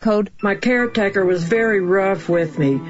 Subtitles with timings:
[0.00, 0.30] Code.
[0.42, 2.80] My caretaker was very rough with me.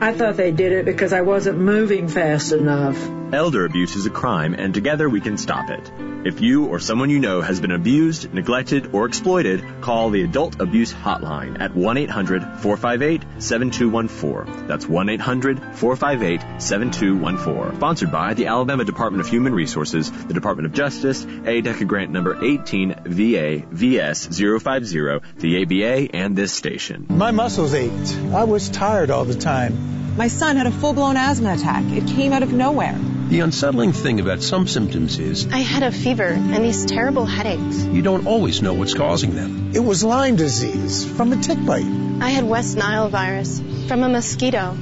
[0.00, 2.96] I thought they did it because I wasn't moving fast enough.
[3.32, 5.90] Elder abuse is a crime, and together we can stop it.
[6.24, 10.60] If you or someone you know has been abused, neglected, or exploited, call the Adult
[10.60, 14.68] Abuse Hotline at 1-800-458-7214.
[14.68, 17.76] That's 1-800-458-7214.
[17.76, 22.44] Sponsored by the Alabama Department of Human Resources, the Department of Justice, ADECA grant number
[22.44, 27.06] 18 VA VS 050, the ABA, and this station.
[27.08, 28.16] My muscles ached.
[28.32, 29.96] I was tired all the time.
[30.16, 31.84] My son had a full blown asthma attack.
[31.92, 32.98] It came out of nowhere.
[33.28, 37.84] The unsettling thing about some symptoms is I had a fever and these terrible headaches.
[37.84, 39.72] you don't always know what's causing them.
[39.74, 41.84] It was Lyme disease from a tick bite.
[42.22, 44.74] I had West Nile virus from a mosquito.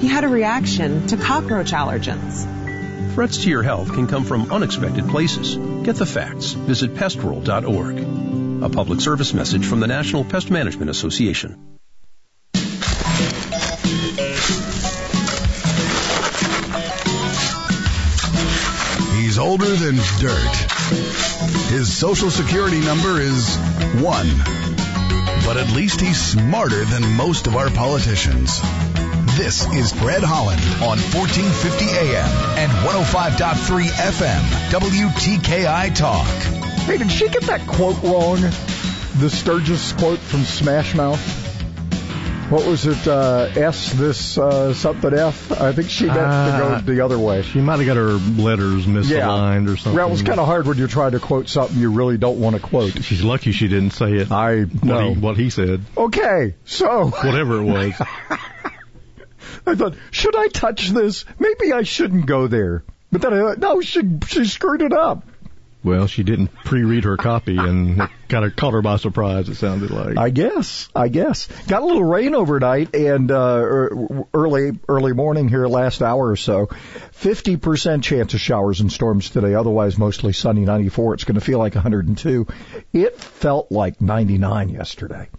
[0.00, 2.44] He had a reaction to cockroach allergens.
[3.14, 5.56] Threats to your health can come from unexpected places.
[5.84, 6.52] Get the facts.
[6.52, 8.62] Visit pestworld.org.
[8.64, 11.77] A public service message from the National Pest Management Association.
[19.38, 20.56] Older than dirt.
[21.70, 23.56] His social security number is
[24.02, 24.28] one.
[25.46, 28.60] But at least he's smarter than most of our politicians.
[29.36, 32.26] This is Fred Holland on 1450 AM
[32.58, 36.26] and 105.3 FM, WTKI Talk.
[36.86, 38.40] Hey, did she get that quote wrong?
[39.20, 41.47] The Sturgis quote from Smash Mouth?
[42.50, 43.06] What was it?
[43.06, 45.52] Uh, S this uh, something F?
[45.52, 47.42] I think she meant to Uh, go the other way.
[47.42, 49.94] She might have got her letters misaligned or something.
[49.94, 52.56] Well, it's kind of hard when you're trying to quote something you really don't want
[52.56, 53.04] to quote.
[53.04, 54.32] She's lucky she didn't say it.
[54.32, 55.12] I What, know.
[55.12, 57.92] he, what he said, Okay, so whatever it was.
[59.66, 61.26] I thought, should I touch this?
[61.38, 62.82] Maybe I shouldn't go there.
[63.12, 65.27] But then I thought, no, she she screwed it up.
[65.88, 67.96] Well, she didn't pre-read her copy, and
[68.28, 69.48] kind of caught her by surprise.
[69.48, 70.18] It sounded like.
[70.18, 70.86] I guess.
[70.94, 71.48] I guess.
[71.66, 76.36] Got a little rain overnight and uh, er- early early morning here last hour or
[76.36, 76.66] so.
[77.12, 79.54] Fifty percent chance of showers and storms today.
[79.54, 80.66] Otherwise, mostly sunny.
[80.66, 81.14] Ninety four.
[81.14, 82.46] It's going to feel like 102.
[82.92, 85.30] It felt like 99 yesterday.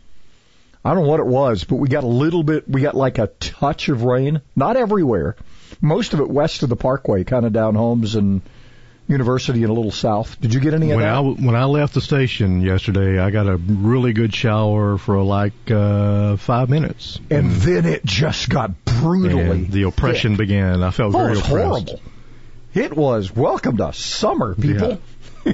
[0.84, 2.68] I don't know what it was, but we got a little bit.
[2.68, 4.41] We got like a touch of rain.
[4.56, 5.35] Not everywhere.
[5.79, 8.41] Most of it west of the Parkway, kind of down homes and
[9.09, 10.40] University and a little south.
[10.40, 11.16] Did you get any of when that?
[11.16, 15.53] I when I left the station yesterday, I got a really good shower for like
[15.72, 19.42] uh, five minutes, and then it just got brutally.
[19.42, 20.47] and the oppression thick.
[20.47, 20.84] began.
[20.84, 21.90] I felt Oh, very it was oppressed.
[21.90, 22.02] horrible.
[22.75, 25.02] It was welcome to summer, people.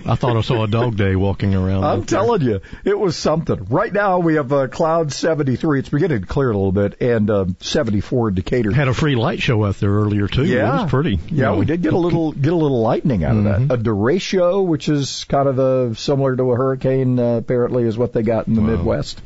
[0.06, 1.84] I thought I saw a dog day walking around.
[1.84, 2.06] I'm there.
[2.08, 3.66] telling you, it was something.
[3.70, 5.80] Right now we have uh, cloud 73.
[5.80, 8.72] It's beginning to clear a little bit, and uh, 74 in Decatur.
[8.72, 10.46] Had a free light show out there earlier too.
[10.46, 11.12] Yeah, it was pretty.
[11.12, 11.58] you Yeah, know.
[11.58, 13.68] we did get a little get a little lightning out of Mm-hmm.
[13.68, 13.80] that.
[13.80, 18.14] A derecho, which is kind of a, similar to a hurricane, uh, apparently, is what
[18.14, 18.68] they got in the Wow.
[18.68, 19.22] Midwest.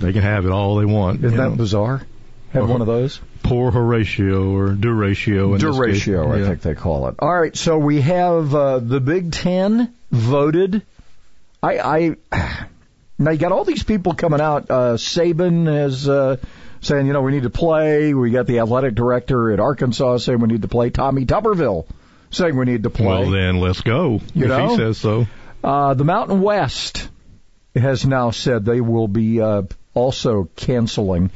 [0.00, 1.24] They can have it all they want.
[1.24, 1.56] Isn't that know.
[1.56, 2.02] bizarre?
[2.52, 2.72] Had Uh-huh.
[2.72, 3.20] one of those.
[3.42, 5.54] Poor Horatio or Duratio.
[5.54, 5.60] in.
[5.60, 6.46] Duratio, I Yeah.
[6.48, 7.16] think they call it.
[7.18, 10.82] All right, so we have uh, the Big Ten voted.
[11.62, 12.16] I, I
[13.18, 14.70] now you got all these people coming out.
[14.70, 16.36] Uh, Saban is uh,
[16.80, 18.14] saying, you know, we need to play.
[18.14, 20.90] We got the athletic director at Arkansas saying we need to play.
[20.90, 21.86] Tommy Tuberville
[22.30, 23.06] saying we need to play.
[23.06, 24.20] Well, then let's go.
[24.34, 24.68] You if know?
[24.68, 25.26] he says so.
[25.64, 27.08] Uh, the Mountain West
[27.74, 29.62] has now said they will be uh,
[29.94, 31.30] also canceling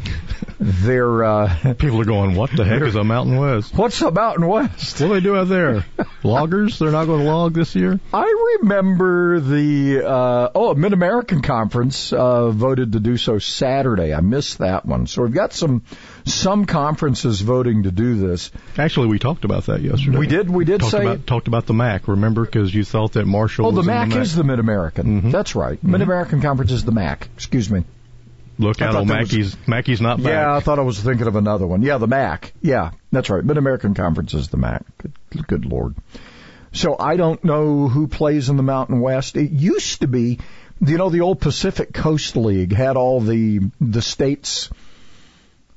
[0.63, 1.25] their.
[1.25, 3.75] Uh, People are going, what the heck is a Mountain West?
[3.75, 5.01] What's a Mountain West?
[5.01, 5.85] What do they do out there?
[6.23, 6.79] Loggers?
[6.79, 7.99] They're not going to log this year?
[8.15, 14.15] I remember the uh, oh Mid American Conference uh, voted to do so Saturday.
[14.15, 15.07] I missed that one.
[15.07, 15.83] So we've got some
[16.25, 18.51] some conferences voting to do this.
[18.79, 20.17] Actually, we talked about that yesterday.
[20.19, 20.49] We did.
[20.49, 21.03] We did talked say.
[21.03, 22.07] about talked about the MAC.
[22.09, 23.67] Remember, because you thought that Marshall.
[23.67, 25.23] oh, the MAC, the MAC is the Mid American.
[25.23, 25.33] Mhm.
[25.33, 25.83] That's right.
[25.83, 27.29] Mid American Conference is the MAC.
[27.35, 27.85] Excuse me.
[28.63, 29.57] Look I out, old that was- Mackey's.
[29.67, 30.27] Mackey's not back.
[30.27, 31.83] Yeah, I thought I was thinking of another one.
[31.83, 32.53] Yeah, the MAC.
[32.63, 33.45] Yeah, that's right.
[33.45, 34.85] Mid American Conference is the MAC.
[35.31, 35.95] Good, good lord.
[36.73, 39.37] So I don't know who plays in the Mountain West.
[39.37, 40.39] It used to be,
[40.81, 44.71] you know, the old Pacific Coast League had all the the states,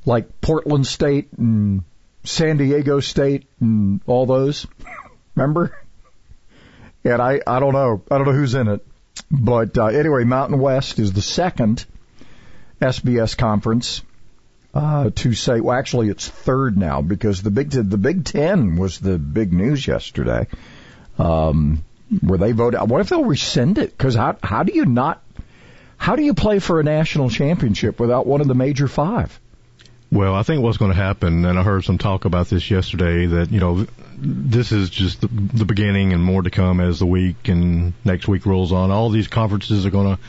[0.06, 1.84] like Portland State and
[2.24, 4.66] San Diego State and all those.
[5.36, 5.78] Remember?
[7.04, 8.86] And I I don't know I don't know who's in it,
[9.30, 11.86] but uh, anyway, Mountain West is the second
[12.81, 14.01] FBS conference
[14.74, 15.60] uh, to say.
[15.60, 19.88] Well, actually, it's third now because the Big the Big Ten was the big news
[19.88, 20.48] yesterday.
[21.18, 21.83] Um,
[22.22, 22.81] where they voted.
[22.89, 23.98] What if they'll rescind it?
[23.98, 25.22] Because how how do you not?
[25.98, 29.39] How do you play for a national championship without one of the major five?
[30.12, 33.25] Well, I think what's going to happen, and I heard some talk about this yesterday,
[33.25, 33.88] that, you know,
[34.18, 38.27] this is just the, the beginning and more to come as the week and next
[38.27, 38.92] week rolls on.
[38.92, 40.22] All these conferences are going to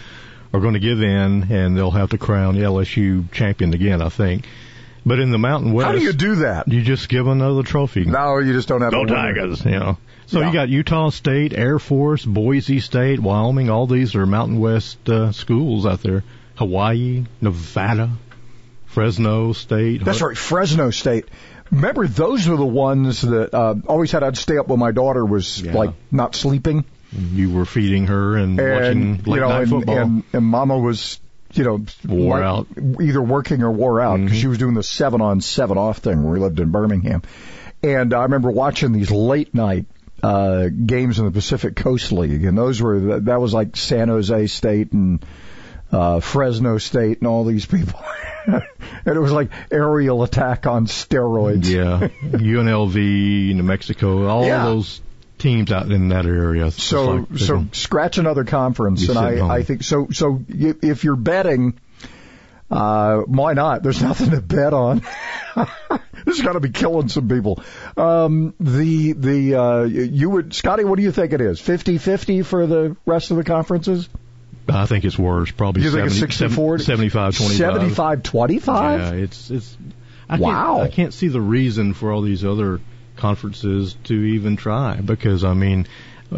[0.52, 4.46] are going to give in, and they'll have to crown LSU champion again, I think.
[5.04, 6.66] But in the Mountain West, How do you do that?
[6.68, 8.04] you just give another trophy.
[8.04, 9.06] No, you just don't have Go a.
[9.06, 9.98] Tigers, you know.
[10.26, 10.46] So Yeah.
[10.48, 13.70] you got Utah State, Air Force, Boise State, Wyoming.
[13.70, 16.24] All these are Mountain West uh, schools out there.
[16.56, 18.10] Hawaii, Nevada,
[18.86, 20.04] Fresno State.
[20.04, 21.26] That's right, Fresno State.
[21.70, 24.22] Remember, those were the ones that uh, always had.
[24.22, 25.74] I'd stay up when my daughter was Yeah.
[25.74, 26.84] like not sleeping,
[27.32, 29.98] You were feeding her and, and watching late you know, night and, football.
[29.98, 31.18] and and Mama was
[31.54, 32.66] you know Wore like, out.
[33.00, 34.40] either working or wore out because Mhm.
[34.40, 37.22] she was doing the seven on seven off thing where we lived in Birmingham,
[37.82, 39.86] and I remember watching these late night
[40.22, 44.08] uh games in the Pacific Coast League, and those were that, that was like San
[44.08, 45.24] Jose State and
[45.92, 48.00] uh Fresno State and all these people.
[48.46, 48.62] and
[49.06, 51.68] it was like aerial attack on steroids.
[51.68, 52.94] yeah, UNLV,
[53.54, 54.64] New Mexico, all Yeah.
[54.64, 55.00] those
[55.46, 56.70] teams out in that area.
[56.70, 59.50] So like so can- scratch another conference, and home.
[59.50, 61.78] I I think so so if you're betting,
[62.70, 63.82] uh, why not?
[63.82, 65.02] There's nothing to bet on.
[65.54, 67.62] this is going to be killing some people.
[67.96, 71.60] Um, the the uh, you would Scotty, what do you think it is?
[71.60, 74.08] 50-50 for the rest of the conferences?
[74.68, 75.52] I think it's worse.
[75.52, 76.80] Probably You think it's 70, 60-40?
[76.82, 78.22] 75 25.
[78.24, 78.98] 75-25?
[78.98, 79.76] Yeah, it's it's.
[80.28, 80.78] I Wow.
[80.78, 82.80] Can't, I can't see the reason for all these other
[83.16, 85.86] conferences to even try because I mean,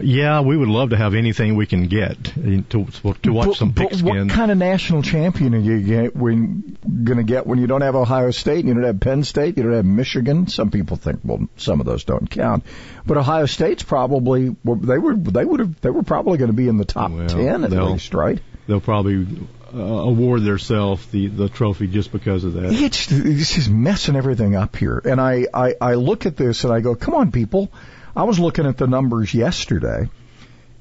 [0.03, 2.85] yeah, we would love to have anything we can get eh, to
[3.23, 4.05] to watch But- some pigskin.
[4.07, 7.81] What kind of national champion are you get when going to get when you don't
[7.81, 10.47] have Ohio State, and you don't have Penn State, you don't have Michigan?
[10.47, 12.65] Some people think, well, some of those don't count,
[13.07, 16.57] but Ohio State's probably well, they were they would have they were probably going to
[16.57, 18.39] be in the top Well, ten at least, right?
[18.67, 19.27] They'll probably
[19.75, 22.73] uh, award themselves the the trophy just because of that.
[22.73, 26.73] It's this is messing everything up here, and I, I I look at this and
[26.73, 27.70] I go, come on, people.
[28.17, 30.09] I was looking at the numbers yesterday,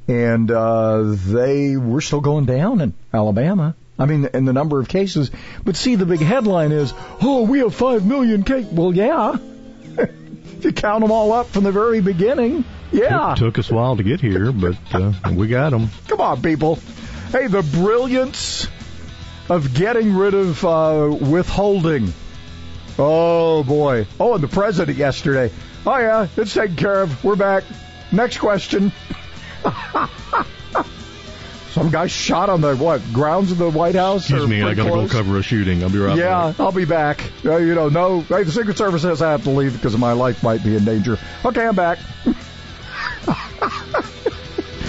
[0.07, 3.75] and uh, they were still going down in Alabama.
[3.99, 5.31] I mean, in the number of cases.
[5.63, 8.71] But see, the big headline is, oh, we have five million cases.
[8.71, 9.37] Well, yeah.
[9.97, 13.33] if you count them all up from the very beginning, yeah.
[13.35, 15.89] Took, took us a while to get here, but uh, we got them.
[16.07, 16.75] Come on, people.
[17.31, 18.67] Hey, the brilliance
[19.49, 22.13] of getting rid of uh, withholding.
[22.99, 24.07] Oh, boy.
[24.19, 25.51] Oh, and the president yesterday.
[25.85, 27.23] Oh, yeah, it's taken care of.
[27.23, 27.63] We're back.
[28.11, 28.91] Next question.
[31.71, 34.23] Some guy shot on the, what, grounds of the White House?
[34.23, 35.83] Excuse me, I got to go cover a shooting.
[35.83, 36.59] I'll be right Yeah, back.
[36.59, 37.21] I'll be back.
[37.45, 40.13] Uh, you know, no, hey, the Secret Service says I have to leave because my
[40.13, 41.19] life might be in danger.
[41.45, 41.99] Okay, I'm back.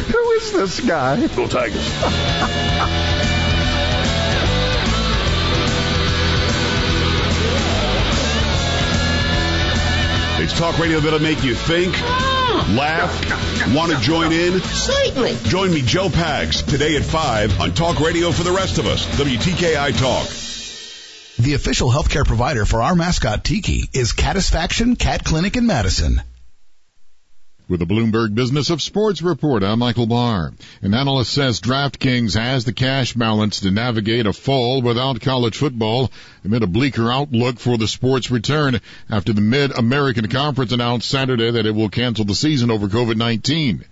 [0.08, 1.26] Who is this guy?
[1.26, 3.34] Go Tigers.
[10.40, 12.00] It's talk radio that'll make you think,
[12.70, 14.60] laugh, want to join in.
[14.60, 15.36] Certainly.
[15.42, 19.04] Join me, Joe Pags, today at 5 on Talk Radio for the rest of us,
[19.16, 20.28] WTKI Talk.
[21.44, 26.22] The official healthcare provider for our mascot Tiki is Catisfaction Cat Clinic in Madison.
[27.68, 30.54] With the Bloomberg Business of Sports report, I'm Michael Barr.
[30.80, 36.10] An analyst says DraftKings has the cash balance to navigate a fall without college football
[36.46, 38.80] amid a bleaker outlook for the sport's return
[39.10, 43.84] after the Mid-American Conference announced Saturday that it will cancel the season over COVID-19.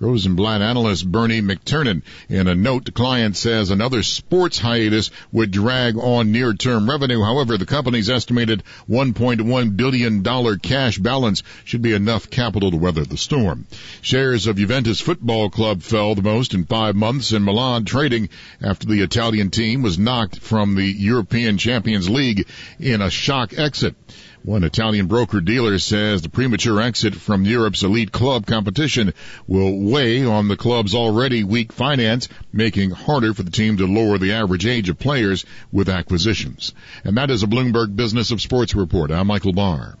[0.00, 5.98] Rosenblatt analyst Bernie McTernan in a note to clients says another sports hiatus would drag
[5.98, 7.22] on near-term revenue.
[7.22, 13.18] However, the company's estimated $1.1 billion cash balance should be enough capital to weather the
[13.18, 13.66] storm.
[14.00, 18.30] Shares of Juventus Football Club fell the most in five months in Milan trading
[18.62, 22.46] after the Italian team was knocked from the European Champions League
[22.78, 23.94] in a shock exit.
[24.42, 29.12] One Italian broker dealer says the premature exit from Europe's elite club competition
[29.46, 34.16] will weigh on the club's already weak finance, making harder for the team to lower
[34.16, 36.72] the average age of players with acquisitions.
[37.04, 39.10] And that is a Bloomberg Business of Sports report.
[39.10, 39.98] I'm Michael Barr.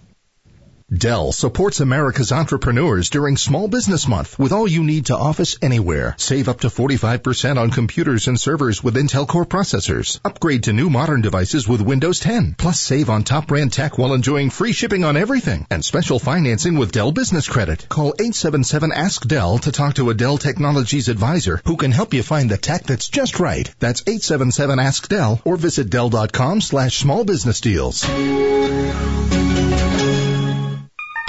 [0.92, 6.16] Dell supports America's entrepreneurs during Small Business Month with all you need to office anywhere.
[6.18, 10.18] Save up to 45% on computers and servers with Intel Core processors.
[10.24, 12.56] Upgrade to new modern devices with Windows 10.
[12.58, 16.76] Plus save on top brand tech while enjoying free shipping on everything and special financing
[16.76, 17.86] with Dell Business Credit.
[17.88, 22.24] Call 877 Ask Dell to talk to a Dell Technologies advisor who can help you
[22.24, 23.72] find the tech that's just right.
[23.78, 28.04] That's 877 Ask Dell or visit Dell.com slash small business deals.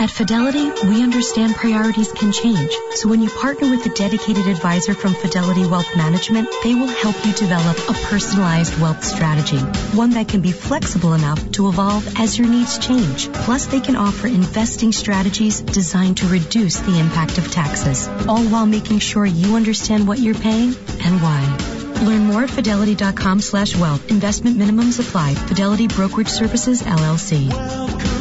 [0.01, 2.71] At Fidelity, we understand priorities can change.
[2.95, 7.23] So when you partner with a dedicated advisor from Fidelity Wealth Management, they will help
[7.23, 9.59] you develop a personalized wealth strategy,
[9.95, 13.31] one that can be flexible enough to evolve as your needs change.
[13.31, 18.65] Plus, they can offer investing strategies designed to reduce the impact of taxes, all while
[18.65, 21.57] making sure you understand what you're paying and why.
[22.01, 24.09] Learn more at fidelity.com slash wealth.
[24.09, 25.35] Investment minimums apply.
[25.35, 28.20] Fidelity Brokerage Services, LLC.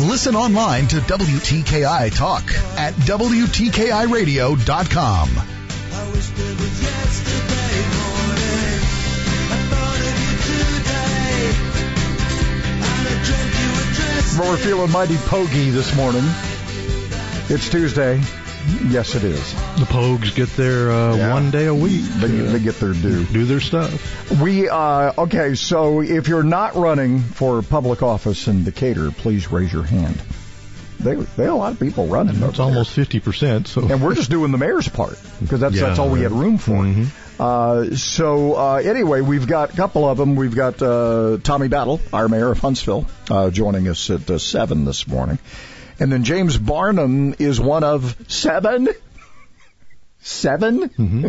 [0.00, 2.42] Listen online to WTKI Talk
[2.78, 5.28] at WTKIRadio.com.
[14.38, 16.24] Well, we're feeling mighty pogy this morning.
[17.48, 18.20] It's Tuesday.
[18.88, 19.65] Yes, it is.
[19.76, 21.32] The Pogues get their uh, Yeah.
[21.34, 22.02] one day a week.
[22.18, 23.24] They, they get their due.
[23.26, 24.30] Do their stuff.
[24.40, 29.70] We uh okay, so if you're not running for public office in Decatur, please raise
[29.72, 30.20] your hand.
[30.98, 32.42] They they have a lot of people running.
[32.42, 33.68] It's almost fifty percent.
[33.68, 36.32] So and we're just doing the mayor's part because that's Yeah, that's all we had
[36.32, 36.72] room for.
[36.72, 37.06] Mhm.
[37.38, 40.36] Uh, so uh, anyway, we've got a couple of them.
[40.36, 44.86] We've got uh, Tommy Battle, our mayor of Huntsville, uh, joining us at uh, seven
[44.86, 45.38] this morning,
[46.00, 48.88] and then James Barnum is one of seven,
[50.26, 51.26] 7 Mm-hmm.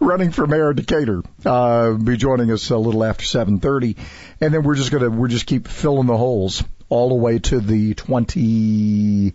[0.04, 1.22] running for mayor of Decatur.
[1.44, 3.96] Uh, be joining us a little after seven thirty,
[4.40, 7.60] and then we're just gonna we're just keep filling the holes all the way to
[7.60, 9.32] the twenty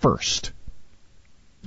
[0.00, 0.52] first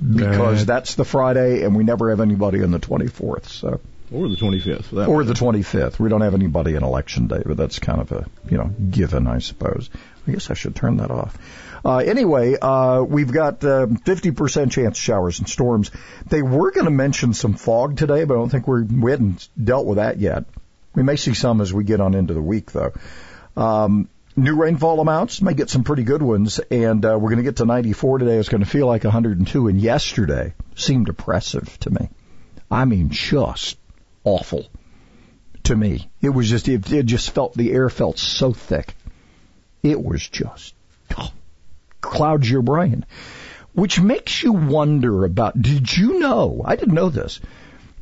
[0.00, 3.46] because Uh, that's the Friday, and we never have anybody on the 24th.
[3.46, 3.80] So,
[4.12, 4.92] or the twenty fifth.
[4.92, 5.98] or the 25th.
[5.98, 9.26] We don't have anybody on election day, but that's kind of a you know given,
[9.26, 9.90] I suppose.
[10.26, 11.36] I guess I should turn that off.
[11.88, 15.90] Uh, anyway, uh, we've got uh, 50% chance of showers and storms.
[16.26, 19.48] They were going to mention some fog today, but I don't think we're, we hadn't
[19.58, 20.44] dealt with that yet.
[20.94, 22.92] We may see some as we get on into the week, though.
[23.56, 27.42] Um, new rainfall amounts may get some pretty good ones, and uh, we're going to
[27.42, 28.36] get to 94 today.
[28.36, 32.10] It's going to feel like 102, and yesterday seemed oppressive to me.
[32.70, 33.78] I mean, just
[34.24, 34.66] awful
[35.64, 36.10] to me.
[36.20, 38.94] It was just, it, it just felt, the air felt so thick.
[39.82, 40.74] It was just,
[41.16, 41.32] oh,
[42.00, 43.04] clouds your brain.
[43.72, 47.40] Which makes you wonder about, did you know, I didn't know this,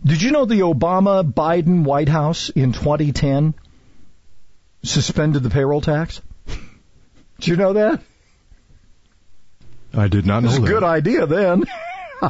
[0.05, 3.55] did you know the Obama Biden White House in 2010
[4.85, 6.23] suspended the payroll tax?
[7.39, 8.01] Did you know that?
[9.93, 10.69] I did not It know was a that.
[10.69, 11.65] good idea then.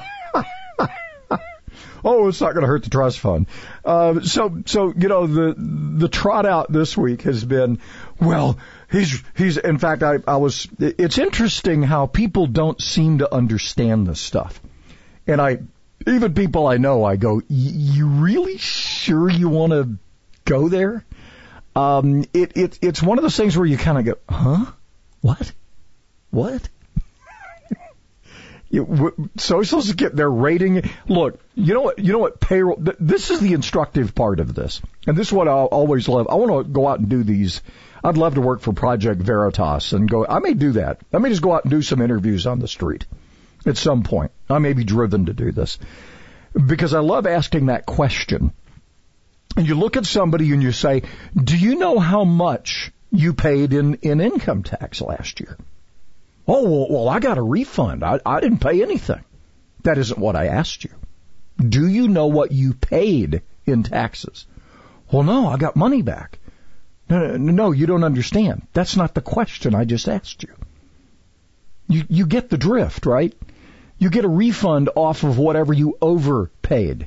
[2.05, 3.47] oh, it's not going to hurt the trust fund.
[3.85, 7.79] Uh, so, so you know, the the trot out this week has been,
[8.21, 8.59] well,
[8.97, 9.57] he's he's.
[9.57, 10.69] In fact, I I was.
[10.79, 14.61] It's interesting how people don't seem to understand this stuff,
[15.27, 15.59] and I
[16.07, 19.97] even people I know, I go, "Y- you really sure you want to
[20.45, 21.05] go there?
[21.75, 24.67] Um, it it it's one of those things where you kind of go, huh?
[25.21, 25.53] What?
[26.31, 26.69] What?
[28.69, 29.15] You,
[29.95, 30.91] get their rating.
[31.07, 32.01] Look, you know what?
[32.01, 32.41] You know what?
[32.41, 32.77] Payroll.
[32.77, 36.27] Th- this is the instructive part of this, and this is what I always love.
[36.29, 37.63] I want to go out and do these.
[38.05, 40.27] I'd love to work for Project Veritas and go.
[40.27, 41.01] I may do that.
[41.13, 43.07] I may just go out and do some interviews on the street
[43.65, 44.33] at some point.
[44.49, 45.79] I may be driven to do this
[46.55, 48.53] because I love asking that question.
[49.57, 51.03] And you look at somebody and you say,
[51.35, 55.57] "Do you know how much you paid in in income tax last year?"
[56.47, 58.05] Oh, well, well I got a refund.
[58.05, 59.25] I, I didn't pay anything.
[59.83, 60.91] That isn't what I asked you.
[61.59, 64.47] Do you know what you paid in taxes?
[65.11, 66.39] Well, no, I got money back.
[67.09, 68.67] No, no, no, you don't understand.
[68.73, 70.53] That's not the question I just asked you.
[71.89, 73.35] You, you get the drift, right?
[73.99, 77.07] You get a refund off of whatever you overpaid.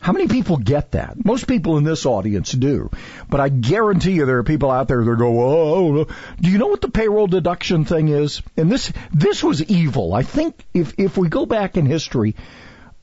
[0.00, 1.22] How many people get that?
[1.24, 2.90] Most people in this audience do.
[3.28, 6.06] But I guarantee you there are people out there that go, oh,
[6.40, 8.40] do you know what the payroll deduction thing is?
[8.56, 10.14] And this, this was evil.
[10.14, 12.36] I think if, if we go back in history,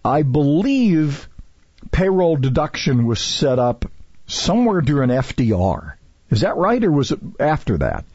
[0.03, 1.27] I believe
[1.91, 3.85] payroll deduction was set up
[4.25, 5.93] somewhere during FDR.
[6.29, 8.05] Is that right or was it after that?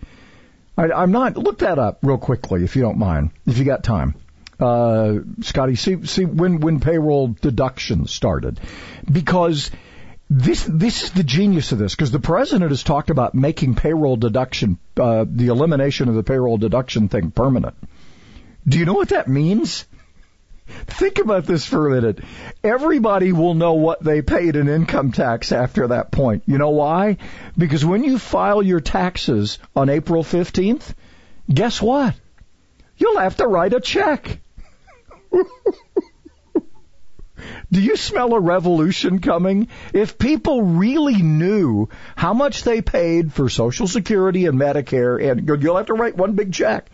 [0.76, 3.84] I, I'm not, look that up real quickly if you don't mind, if you got
[3.84, 4.14] time
[4.60, 8.60] uh, Scotty, see, see when, when payroll deduction started.
[9.10, 9.70] Because
[10.28, 14.16] this, this is the genius of this, because the president has talked about making payroll
[14.16, 17.74] deduction, uh, the elimination of the payroll deduction thing permanent.
[18.68, 19.86] Do you know what that means?
[20.86, 22.20] Think about this for a minute.
[22.62, 26.44] Everybody will know what they paid in income tax after that point.
[26.46, 27.18] You know why?
[27.56, 30.94] Because when you file your taxes on April 15th,
[31.52, 32.14] guess what?
[32.96, 34.40] You'll have to write a check.
[37.72, 39.68] Do you smell a revolution coming?
[39.94, 45.76] If people really knew how much they paid for Social Security and Medicare, and you'll
[45.76, 46.90] have to write one big check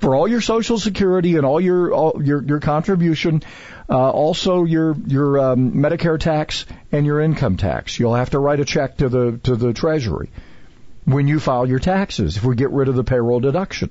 [0.00, 3.42] for all your Social Security and all your all your your contribution,
[3.88, 7.98] uh, also your your um, Medicare tax and your income tax.
[7.98, 10.30] You'll have to write a check to the to the Treasury
[11.04, 12.36] when you file your taxes.
[12.36, 13.90] If we get rid of the payroll deduction.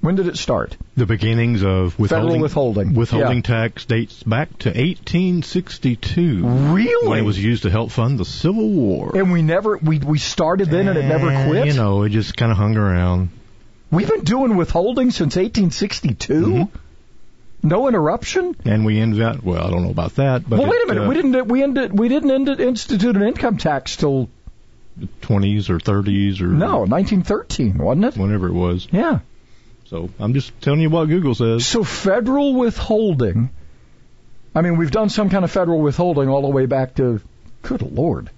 [0.00, 0.76] When did it start?
[0.98, 2.94] The beginnings of withholding, Federal withholding.
[2.94, 3.42] Withholding Yeah.
[3.42, 6.46] tax dates back to 1862.
[6.46, 7.08] Really?
[7.08, 9.12] When it was used to help fund the Civil War.
[9.14, 11.68] And we never we we started then and it never quit.
[11.68, 13.30] You know, it just kind of hung around.
[13.94, 16.34] We've been doing withholding since 1862.
[16.34, 16.78] Mm-hmm.
[17.68, 18.54] No interruption.
[18.64, 21.04] And we up, well, I don't know about that, but well, wait a minute.
[21.04, 24.28] uh, we didn't we ended we didn't end, institute an income tax till
[25.22, 28.16] 20s or 30s or no 1913, wasn't it?
[28.16, 28.86] whenever it was.
[28.92, 29.20] Yeah.
[29.86, 31.66] So I'm just telling you what Google says.
[31.66, 33.50] So federal withholding.
[34.54, 37.20] I mean, we've done some kind of federal withholding all the way back to.
[37.62, 38.28] Good lord.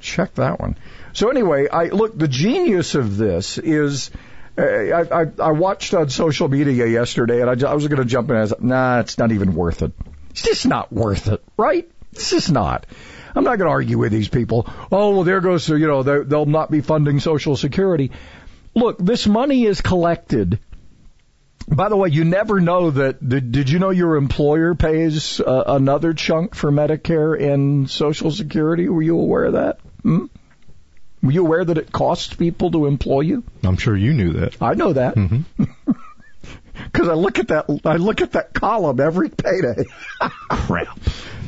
[0.00, 0.76] Check that one.
[1.12, 2.16] So anyway, I look.
[2.18, 4.10] The genius of this is.
[4.58, 8.04] uh, I, I, I watched on social media yesterday, and I, I was going to
[8.04, 9.92] jump in as, nah, it's not even worth it.
[10.30, 11.88] It's just not worth it, right?
[12.12, 12.86] It's just not.
[13.34, 14.68] I'm not going to argue with these people.
[14.90, 18.10] Oh, well, there goes, you know, they- they'll not be funding Social Security.
[18.74, 20.58] Look, this money is collected.
[21.70, 23.26] By the way, you never know that.
[23.26, 28.88] Did, did you know your employer pays uh, another chunk for Medicare and Social Security?
[28.88, 29.78] Were you aware of that?
[30.02, 30.26] Hmm?
[31.22, 33.44] Were you aware that it costs people to employ you?
[33.62, 34.60] I'm sure you knew that.
[34.60, 35.64] I know that Mm-hmm.
[36.84, 37.66] because I look at that.
[37.84, 39.84] I look at that column every payday.
[40.48, 40.98] Crap.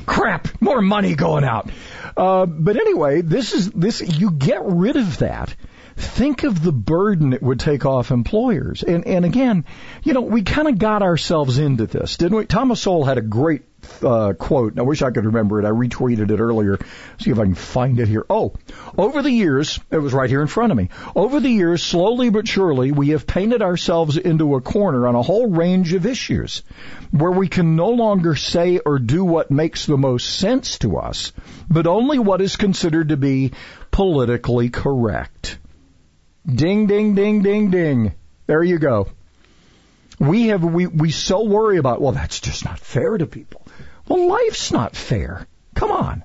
[0.05, 1.71] Crap, more money going out.
[2.17, 4.01] Uh, but anyway, this is this.
[4.01, 5.55] You get rid of that.
[5.97, 8.83] Think of the burden it would take off employers.
[8.83, 9.65] And and again,
[10.03, 12.47] you know, we kind of got ourselves into this, didn't we?
[12.47, 13.63] Thomas Sowell had a great
[14.03, 14.73] uh, quote.
[14.73, 15.67] and I wish I could remember it.
[15.67, 16.79] I retweeted it earlier.
[17.21, 18.25] See if I can find it here.
[18.31, 18.55] Oh,
[18.97, 20.89] over the years, it was right here in front of me.
[21.15, 25.23] Over the years, slowly but surely, we have painted ourselves into a corner on a
[25.23, 26.63] whole range of issues
[27.11, 31.33] where we can no longer say or do what makes the most sense to us,
[31.69, 33.53] but only what is considered to be
[33.91, 35.59] politically correct.
[36.47, 38.15] Ding, ding, ding, ding, ding.
[38.47, 39.09] There you go.
[40.19, 43.67] We have, we, we so worry about, well, that's just not fair to people.
[44.09, 45.47] Well, life's not fair.
[45.75, 46.25] Come on.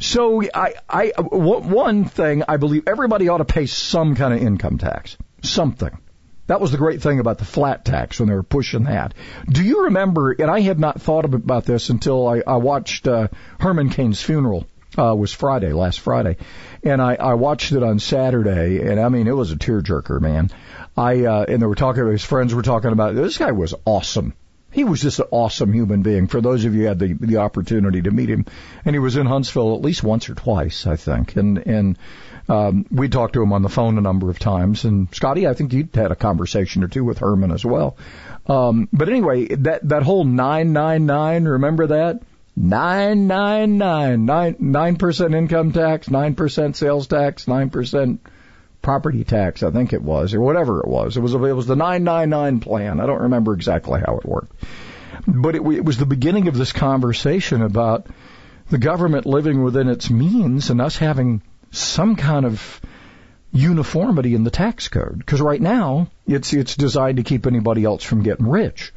[0.00, 4.78] So I, I, one thing I believe everybody ought to pay some kind of income
[4.78, 5.16] tax.
[5.42, 5.96] Something.
[6.48, 9.14] That was the great thing about the flat tax when they were pushing that.
[9.48, 13.28] Do you remember, and I had not thought about this until I, I watched uh,
[13.60, 14.66] Herman Cain's funeral,
[14.98, 16.36] uh, was Friday, last Friday.
[16.82, 20.50] And I, I watched it on Saturday, and I mean, it was a tearjerker, man.
[20.96, 24.34] I, uh, and they were talking, his friends were talking about, this guy was awesome.
[24.70, 26.28] He was just an awesome human being.
[26.28, 28.46] For those of you who had the, the opportunity to meet him,
[28.84, 31.36] and he was in Huntsville at least once or twice, I think.
[31.36, 31.98] And, and,
[32.48, 34.84] um, we talked to him on the phone a number of times.
[34.84, 37.96] And Scotty, I think you'd had a conversation or two with Herman as well.
[38.46, 42.22] Um, but anyway, that, that whole 999, remember that?
[42.54, 48.20] Nine nine nine nine nine percent income tax, nine percent sales tax, nine percent
[48.82, 49.62] property tax.
[49.62, 51.16] I think it was, or whatever it was.
[51.16, 53.00] It was it was the nine nine nine plan.
[53.00, 54.52] I don't remember exactly how it worked,
[55.26, 58.06] but it, it was the beginning of this conversation about
[58.68, 62.82] the government living within its means and us having some kind of
[63.52, 65.18] uniformity in the tax code.
[65.18, 68.92] Because right now it's it's designed to keep anybody else from getting rich.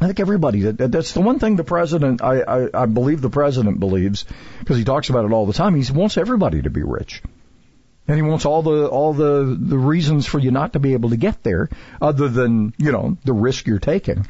[0.00, 3.30] I think everybody, that, that's the one thing the president, I, I, I believe the
[3.30, 4.26] president believes,
[4.58, 7.22] because he talks about it all the time, he wants everybody to be rich.
[8.08, 11.10] And he wants all the all the the reasons for you not to be able
[11.10, 11.68] to get there,
[12.00, 14.28] other than you know the risk you're taking,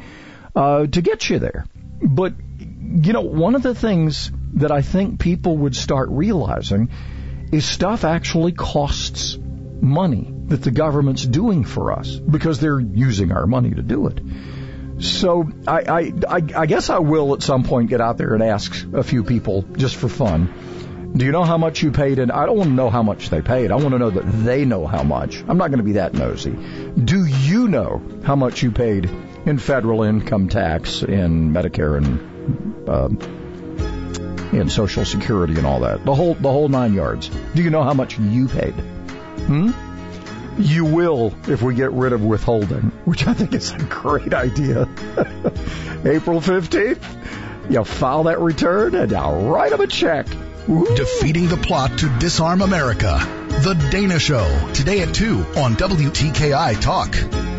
[0.55, 1.67] uh, to get you there.
[2.01, 2.33] But
[2.71, 6.89] you know, one of the things that I think people would start realizing
[7.53, 9.39] is stuff actually costs
[9.83, 14.21] money that the government's doing for us because they're using our money to do it.
[14.99, 18.43] So I, I, I, I guess I will at some point get out there and
[18.43, 21.13] ask a few people just for fun.
[21.17, 22.19] Do you know how much you paid?
[22.19, 23.71] And I don't want to know how much they paid.
[23.71, 25.43] I want to know that they know how much.
[25.49, 26.51] I'm not going to be that nosy.
[26.53, 29.09] Do you know how much you paid
[29.47, 33.09] in federal income tax, in Medicare, and uh,
[34.57, 36.05] in Social Security, and all that?
[36.05, 37.31] The whole the whole nine yards.
[37.55, 38.75] Do you know how much you paid?
[38.75, 39.71] Hmm.
[40.59, 44.83] You will if we get rid of withholding, which I think is a great idea.
[46.05, 50.27] April 15th, you file that return and I'll write them a check.
[50.67, 50.97] Woo.
[50.97, 53.19] Defeating the plot to disarm America.
[53.49, 57.56] The Dana Show, today at 2 on WTKI Talk.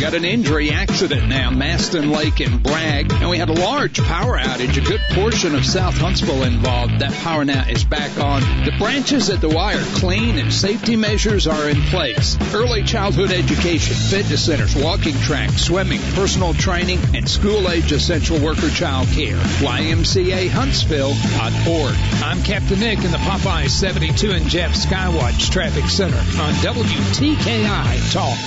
[0.00, 4.38] Got an injury accident now, Mastin Lake and Bragg, and we had a large power
[4.38, 7.00] outage, a good portion of South Huntsville involved.
[7.00, 8.40] That power now is back on.
[8.64, 12.38] The branches at the Y are clean and safety measures are in place.
[12.54, 19.06] Early childhood education, fitness centers, walking tracks, swimming, personal training, and school-age essential worker child
[19.08, 19.36] care.
[19.36, 21.94] YMCAHuntsville.org.
[22.24, 28.38] I'm Captain Nick in the Popeye 72 and Jeff Skywatch Traffic Center on WTKI Talk.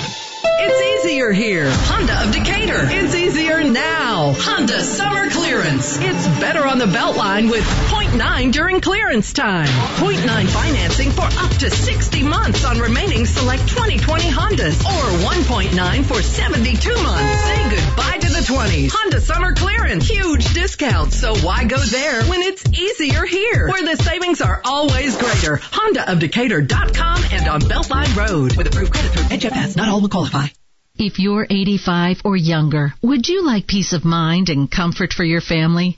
[0.60, 1.70] It's easier here.
[1.70, 2.80] Honda of Decatur.
[2.90, 4.34] It's easier now.
[4.38, 5.98] Honda summer clearance.
[6.00, 9.68] It's better on the Beltline with 0.9 during clearance time.
[9.68, 16.22] 0.9 financing for up to 60 months on remaining select 2020 Hondas or 1.9 for
[16.22, 17.44] 72 months.
[17.44, 18.90] Say goodbye to the 20s.
[18.92, 20.08] Honda summer clearance.
[20.08, 21.18] Huge discounts.
[21.18, 23.68] So why go there when it's easier here?
[23.68, 25.58] Where the savings are always greater.
[25.58, 27.13] HondaofDecatur.com
[27.48, 29.76] on Beltline Road with approved credit through HFS.
[29.76, 30.48] Not all will qualify.
[30.96, 35.42] If you're 85 or younger, would you like peace of mind and comfort for your
[35.42, 35.98] family?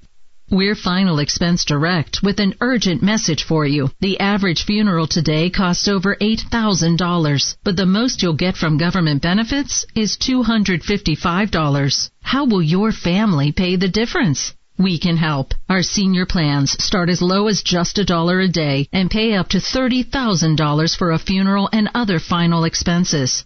[0.50, 3.90] We're Final Expense Direct with an urgent message for you.
[4.00, 9.86] The average funeral today costs over $8,000, but the most you'll get from government benefits
[9.96, 12.10] is $255.
[12.22, 14.54] How will your family pay the difference?
[14.78, 15.54] We can help.
[15.70, 19.48] Our senior plans start as low as just a dollar a day and pay up
[19.50, 23.46] to $30,000 for a funeral and other final expenses.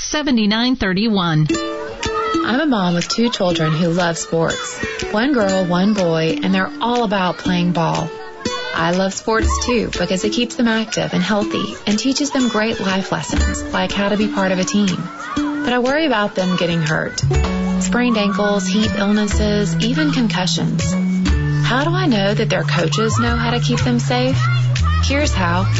[0.00, 2.46] 800-526-7931.
[2.46, 4.78] I'm a mom with two children who love sports.
[5.12, 8.08] One girl, one boy, and they're all about playing ball.
[8.74, 12.80] I love sports too because it keeps them active and healthy and teaches them great
[12.80, 14.96] life lessons like how to be part of a team.
[15.36, 17.20] But I worry about them getting hurt.
[17.82, 20.94] Sprained ankles, heat illnesses, even concussions.
[21.70, 24.36] How do I know that their coaches know how to keep them safe?
[25.04, 25.72] Here's how.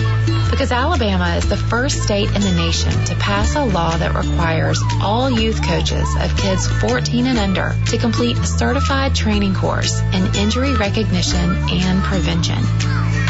[0.48, 4.80] Because Alabama is the first state in the nation to pass a law that requires
[5.02, 10.36] all youth coaches of kids 14 and under to complete a certified training course in
[10.36, 12.62] injury recognition and prevention.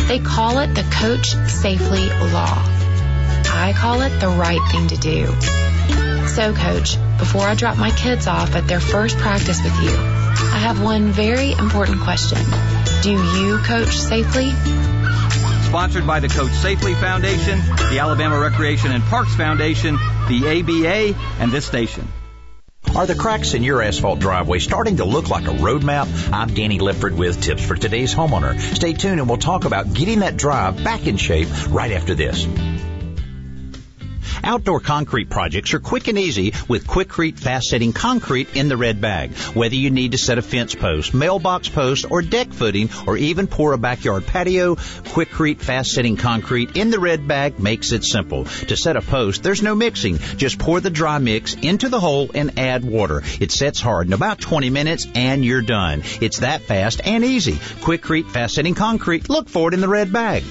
[0.07, 2.63] They call it the Coach Safely Law.
[3.49, 5.27] I call it the right thing to do.
[6.29, 10.20] So, Coach, before I drop my kids off at their first practice with you,
[10.53, 12.39] I have one very important question.
[13.03, 14.51] Do you coach safely?
[15.69, 17.59] Sponsored by the Coach Safely Foundation,
[17.91, 19.95] the Alabama Recreation and Parks Foundation,
[20.29, 22.09] the ABA, and this station.
[22.97, 26.09] Are the cracks in your asphalt driveway starting to look like a road map?
[26.33, 28.59] I'm Danny Lipford with tips for today's homeowner.
[28.59, 32.47] Stay tuned and we'll talk about getting that drive back in shape right after this.
[34.43, 39.01] Outdoor concrete projects are quick and easy with Quikrete fast setting concrete in the red
[39.01, 39.33] bag.
[39.55, 43.47] Whether you need to set a fence post, mailbox post, or deck footing, or even
[43.47, 48.45] pour a backyard patio, Quikrete fast setting concrete in the red bag makes it simple.
[48.45, 50.19] To set a post, there's no mixing.
[50.37, 53.23] Just pour the dry mix into the hole and add water.
[53.41, 56.03] It sets hard in about 20 minutes and you're done.
[56.21, 57.55] It's that fast and easy.
[57.55, 59.29] Quikrete fast setting concrete.
[59.29, 60.45] Look for it in the red bag.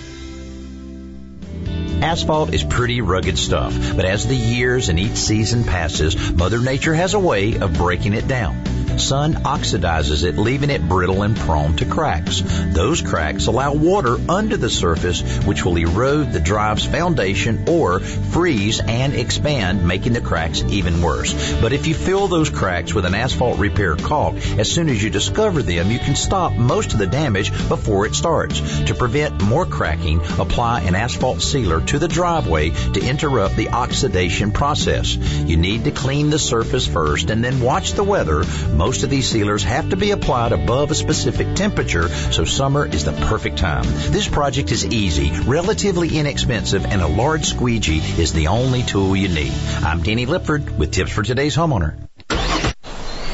[2.01, 6.93] Asphalt is pretty rugged stuff, but as the years and each season passes, Mother Nature
[6.93, 8.63] has a way of breaking it down.
[8.99, 12.43] Sun oxidizes it, leaving it brittle and prone to cracks.
[12.73, 18.81] Those cracks allow water under the surface, which will erode the drive's foundation or freeze
[18.81, 21.33] and expand, making the cracks even worse.
[21.61, 25.09] But if you fill those cracks with an asphalt repair caulk, as soon as you
[25.09, 28.59] discover them, you can stop most of the damage before it starts.
[28.81, 34.51] To prevent more cracking, apply an asphalt sealer to the driveway to interrupt the oxidation
[34.51, 35.15] process.
[35.15, 38.43] You need to clean the surface first and then watch the weather.
[38.71, 43.05] Most of these sealers have to be applied above a specific temperature, so summer is
[43.05, 43.85] the perfect time.
[44.11, 49.29] This project is easy, relatively inexpensive, and a large squeegee is the only tool you
[49.29, 49.53] need.
[49.83, 51.95] I'm Danny Lipford with tips for today's homeowner.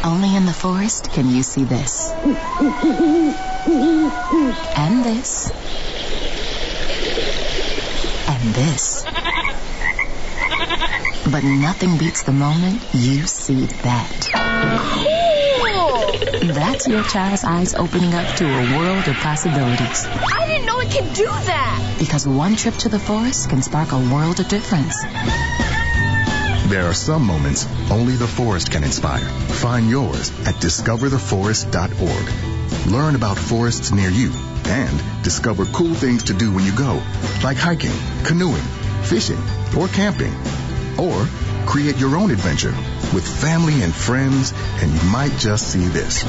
[0.04, 2.12] Only in the forest can you see this.
[4.78, 5.52] And this.
[8.46, 9.04] And this.
[11.32, 14.30] But nothing beats the moment you see that.
[15.64, 16.54] Cool!
[16.54, 20.06] That's your child's eyes opening up to a world of possibilities.
[20.06, 21.96] I didn't know it could do that!
[21.98, 25.02] Because one trip to the forest can spark a world of difference.
[26.70, 29.28] There are some moments only the forest can inspire.
[29.66, 32.92] Find yours at discovertheforest.org.
[32.94, 34.32] Learn about forests near you
[34.68, 37.02] and discover cool things to do when you go,
[37.44, 38.64] like hiking, canoeing,
[39.04, 39.42] fishing,
[39.78, 40.34] or camping.
[40.98, 41.28] Or
[41.66, 42.74] create your own adventure
[43.14, 46.24] with family and friends, and you might just see this.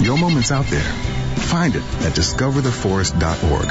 [0.00, 0.80] Your moment's out there.
[0.80, 3.66] Find it at discovertheforest.org.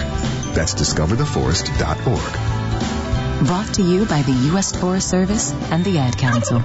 [0.56, 3.48] That's discovertheforest.org.
[3.48, 4.76] Brought to you by the U.S.
[4.76, 6.64] Forest Service and the Ad Council.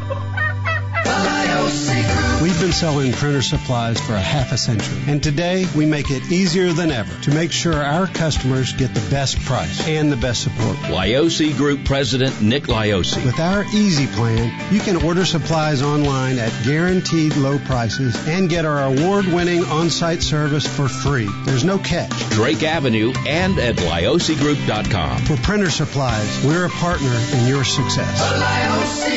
[2.42, 6.32] We've been selling printer supplies for a half a century, and today we make it
[6.32, 10.44] easier than ever to make sure our customers get the best price and the best
[10.44, 10.76] support.
[10.86, 13.22] Lioce Group President Nick Lioce.
[13.22, 18.64] With our Easy Plan, you can order supplies online at guaranteed low prices and get
[18.64, 21.28] our award-winning on-site service for free.
[21.44, 22.30] There's no catch.
[22.30, 25.18] Drake Avenue and at liocegroup.com.
[25.26, 29.07] For printer supplies, we're a partner in your success.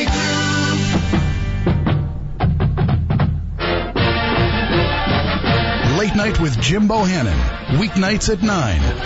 [6.22, 7.36] Late Night with Jim Bohannon.
[7.78, 8.48] Weeknights at 9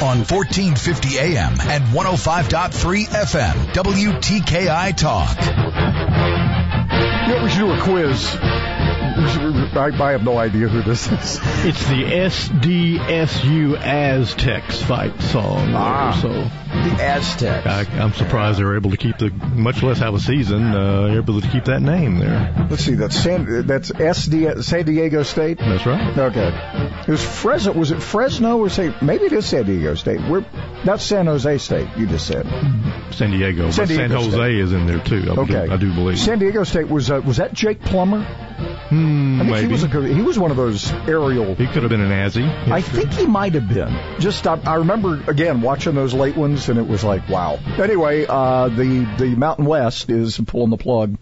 [0.03, 3.55] on 1450 AM and 105.3 FM.
[3.73, 5.37] WTKI Talk.
[7.27, 8.37] You know, we should do a quiz.
[9.19, 11.41] I, I have no idea who this is.
[11.65, 15.69] It's the SDSU Aztecs fight song.
[15.73, 16.19] there, Ah.
[16.21, 17.67] so the Aztecs.
[17.67, 21.09] I, I'm surprised they were able to keep the, much less have a season, uh,
[21.17, 22.67] able to keep that name there.
[22.71, 22.95] Let's see.
[22.95, 23.67] That's San.
[23.67, 25.59] That's SD, San Diego State.
[25.59, 26.17] That's right.
[26.19, 26.53] Okay.
[27.07, 27.73] It was Fresno.
[27.73, 30.21] Was it Fresno or say maybe it is San Diego State?
[30.29, 30.45] We're
[30.85, 31.89] that's San Jose State.
[31.97, 32.47] You just said.
[33.13, 34.59] San Diego, San but San Jose State.
[34.59, 35.25] is in there too.
[35.29, 35.67] I, Okay.
[35.67, 36.19] do, I do believe.
[36.19, 38.25] San Diego State was uh, was that Jake Plummer?
[38.25, 41.55] Hmm, I think maybe he was a he was one of those aerial.
[41.55, 42.45] He could have been an Azzy.
[42.71, 43.97] I think he might have been.
[44.19, 47.59] Just I, I remember again watching those late ones, and it was like wow.
[47.79, 51.17] Anyway, uh, the the Mountain West is pulling the plug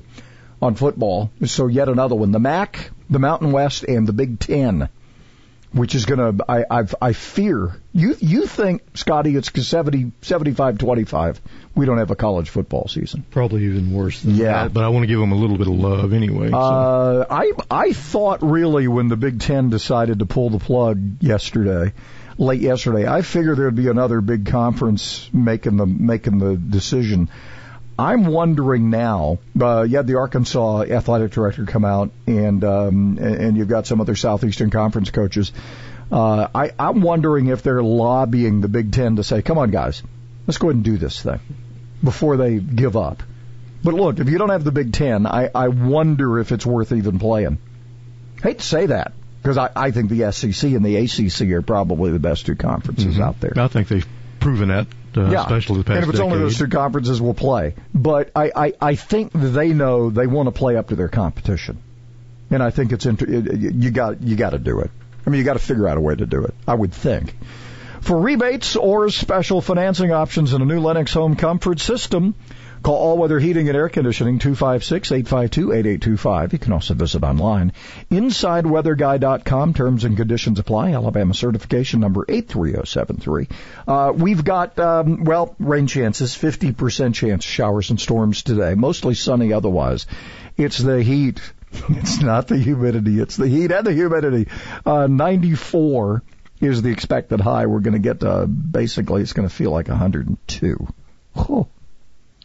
[0.62, 1.30] on football.
[1.44, 2.32] So yet another one.
[2.32, 4.88] The MAC, the Mountain West, and the Big Ten,
[5.74, 10.78] which is going to I I've, I fear you you think Scotty it's 70 75
[10.78, 11.40] 25.
[11.74, 13.24] We don't have a college football season.
[13.32, 14.64] Probably even worse than Yeah.
[14.64, 16.50] that, but I want to give them a little bit of love anyway.
[16.50, 16.56] so.
[16.56, 21.92] Uh, I I thought really when the Big Ten decided to pull the plug yesterday,
[22.38, 27.28] late yesterday, I figured there'd be another big conference making the making the decision.
[27.98, 29.38] I'm wondering now.
[29.60, 34.00] Uh, you had the Arkansas athletic director come out, and um, and you've got some
[34.00, 35.52] other Southeastern Conference coaches.
[36.10, 40.02] Uh, I, I'm wondering if they're lobbying the Big Ten to say, "Come on, guys,
[40.46, 41.40] let's go ahead and do this thing,"
[42.02, 43.22] before they give up.
[43.82, 46.90] But look, if you don't have the Big Ten, I, I wonder if it's worth
[46.92, 47.58] even playing.
[48.42, 52.10] Hate to say that because I, I think the SEC and the ACC are probably
[52.10, 53.20] the best two conferences Mhm.
[53.22, 53.52] out there.
[53.56, 54.06] I think they've
[54.44, 57.34] proven that, uh, yeah, especially the past and if it's only those two conferences, we'll
[57.34, 57.74] play.
[57.94, 61.78] But I, I, I think they know they want to play up to their competition,
[62.50, 64.90] and I think it's inter- you got you got to do it.
[65.26, 66.54] I mean, you got to figure out a way to do it.
[66.68, 67.34] I would think.
[68.02, 72.34] For rebates or special financing options in a new Lennox home comfort system,
[72.84, 76.52] call All Weather Heating and Air Conditioning 256-852-8825.
[76.52, 77.72] You can also visit online.
[78.10, 79.74] InsideWeatherGuy.com.
[79.74, 80.92] Terms and conditions apply.
[80.92, 83.48] Alabama certification number 83073.
[83.88, 88.74] Uh, we've got, um, well, rain chances, 50% chance showers and storms today.
[88.74, 90.06] Mostly sunny otherwise.
[90.56, 91.40] It's the heat.
[91.88, 93.18] It's not the humidity.
[93.18, 94.46] It's the heat and the humidity.
[94.86, 96.22] Uh, 94
[96.60, 97.66] is the expected high.
[97.66, 100.86] We're going to get to, basically, it's going to feel like 102.
[101.34, 101.66] Oh,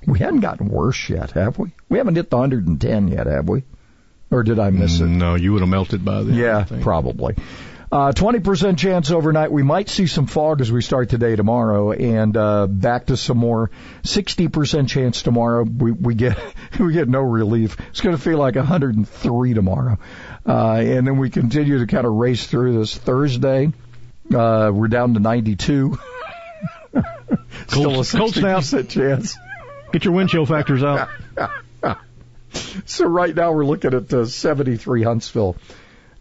[0.06, 1.72] we hadn't gotten worse yet, have we?
[1.90, 3.64] We haven't hit the 110 yet, have we?
[4.32, 5.08] Or did I miss it?
[5.08, 6.36] No, you would have melted by then.
[6.36, 7.36] Yeah, probably.
[7.92, 9.52] Uh, 20% chance overnight.
[9.52, 13.40] We might see some fog as we start today, tomorrow, and uh, back to some
[13.40, 13.72] more.
[14.04, 15.64] 60% chance tomorrow.
[15.64, 16.38] We, we get
[16.80, 17.78] we get no relief.
[17.90, 19.98] It's going to feel like 103 tomorrow,
[20.48, 23.74] uh, and then we continue to kind of race through this Thursday.
[24.32, 25.98] Uh, we're down to 92.
[27.68, 29.36] Still a 60% chance.
[29.92, 31.10] Get your wind chill factors out.
[32.86, 35.56] So right now we're looking at uh, 73 Huntsville,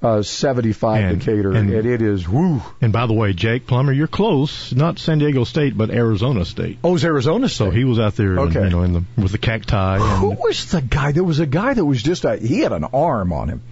[0.03, 2.61] uh, 75 And- Decatur, and- and it is woo.
[2.83, 4.75] And by the way, Jake Plummer, you're close.
[4.75, 6.79] Not San Diego State, but Arizona State.
[6.85, 7.57] Oh, it's Arizona State.
[7.65, 8.65] So he was out there, in, Okay.
[8.65, 9.99] you know, in the with the cacti.
[9.99, 11.13] Who And, was the guy?
[11.13, 13.63] There was a guy that was just a, he had an arm on him.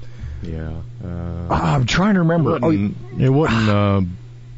[0.43, 0.71] yeah.
[1.05, 2.57] Uh, Ah, I'm trying to remember.
[2.57, 4.01] It Oh, wasn't, it wasn't uh,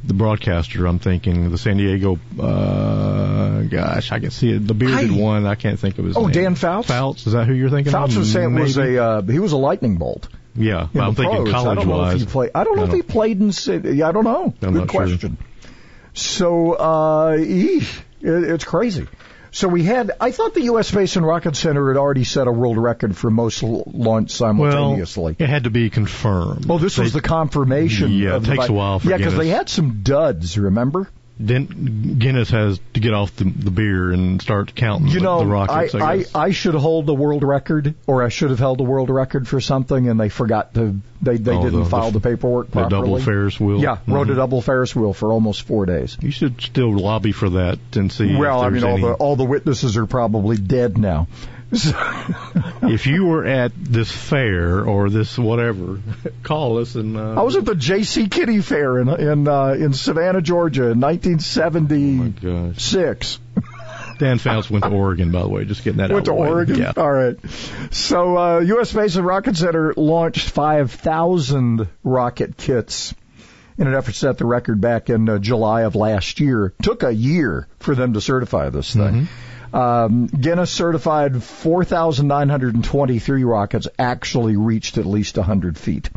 [0.09, 0.87] the broadcaster.
[0.87, 2.19] I'm thinking the San Diego.
[2.41, 4.67] Uh, gosh, I can see it.
[4.67, 5.47] The bearded I- one.
[5.47, 6.33] I can't think of his oh, name.
[6.33, 6.89] Dan Fouts.
[6.89, 7.27] Fouts.
[7.27, 8.21] Is that who you're thinking Fouts of?
[8.21, 10.29] was saying was a uh, he was a lightning bolt.
[10.57, 11.49] Yeah, I'm thinking pros.
[11.49, 12.21] I college don't know if wise.
[12.21, 12.51] he played.
[12.55, 14.03] I don't know I if don't- he played in.
[14.03, 14.55] I don't know.
[14.63, 15.01] I'm Good not sure.
[15.07, 15.39] question.
[16.15, 19.07] So, uh, it's crazy.
[19.59, 20.13] So we had.
[20.21, 20.87] I thought the U.S.
[20.87, 25.35] Space and Rocket Center had already set a world record for most launch simultaneously.
[25.37, 26.65] Well, it had to be confirmed.
[26.65, 28.13] Well, this was the confirmation.
[28.13, 30.57] Yeah, it takes a while for Yeah, because they had some duds.
[30.57, 31.09] Remember?
[31.41, 35.39] Then Guinness has to get off the, the beer and start counting You the, know,
[35.41, 35.95] the rockets.
[35.95, 36.35] I, I, guess.
[36.35, 39.47] I, I should hold the world record, or I should have held the world record
[39.47, 40.97] for something, and they forgot to.
[41.23, 43.03] They they Oh, didn't the- file the, paperwork the properly.
[43.03, 43.81] double Ferris wheel.
[43.81, 44.37] Yeah, rode a mm-hmm.
[44.39, 46.17] double Ferris wheel for almost four days.
[46.21, 48.35] you should still lobby for that and see.
[48.37, 51.29] Well, if I mean, all any, the all the witnesses are probably dead now.
[51.73, 51.93] So-
[52.83, 56.01] if you were at this fair or this whatever,
[56.43, 57.17] call us and.
[57.17, 58.29] Uh, I was at the J.C.
[58.29, 63.39] Kitty Fair in in uh, in Savannah, Georgia, in 1976.
[64.19, 65.65] Dan Fouts went to Oregon, by the way.
[65.65, 66.53] Just getting that Went out to of the.
[66.53, 66.77] Oregon.
[66.79, 66.93] Yeah.
[66.97, 67.37] All right.
[67.93, 68.91] So, uh, U.S.
[68.91, 73.15] Space and Rocket Center launched 5,000 rocket kits
[73.79, 76.75] in an effort to set the record back in uh, July of last year.
[76.83, 79.29] Took a year for them to certify this thing.
[79.73, 86.11] Um, Guinness certified 4,923 rockets actually reached at least 100 feet.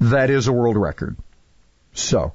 [0.00, 1.16] That is a world record.
[1.94, 2.32] So,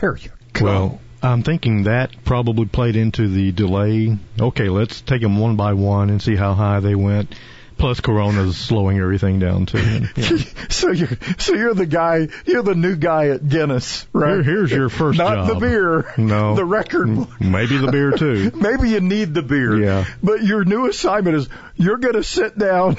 [0.00, 0.64] there you go.
[0.64, 4.16] Well, I'm thinking that probably played into the delay.
[4.40, 7.34] Okay, let's take them one by one and see how high they went.
[7.78, 9.78] Plus, Corona's slowing everything down too.
[10.16, 10.36] Yeah.
[10.68, 11.08] so you're
[11.38, 14.34] so you're the guy you're the new guy at Guinness, right?
[14.34, 16.54] Here- here's your first Not the beer, No.
[16.56, 17.08] the record.
[17.40, 18.50] Maybe the beer too.
[18.54, 19.76] Maybe you need the beer.
[19.82, 20.04] Yeah.
[20.22, 22.96] But your new assignment is you're going to sit down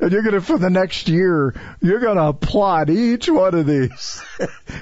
[0.00, 3.66] and you're going to, for the next year, you're going to plot each one of
[3.66, 4.22] these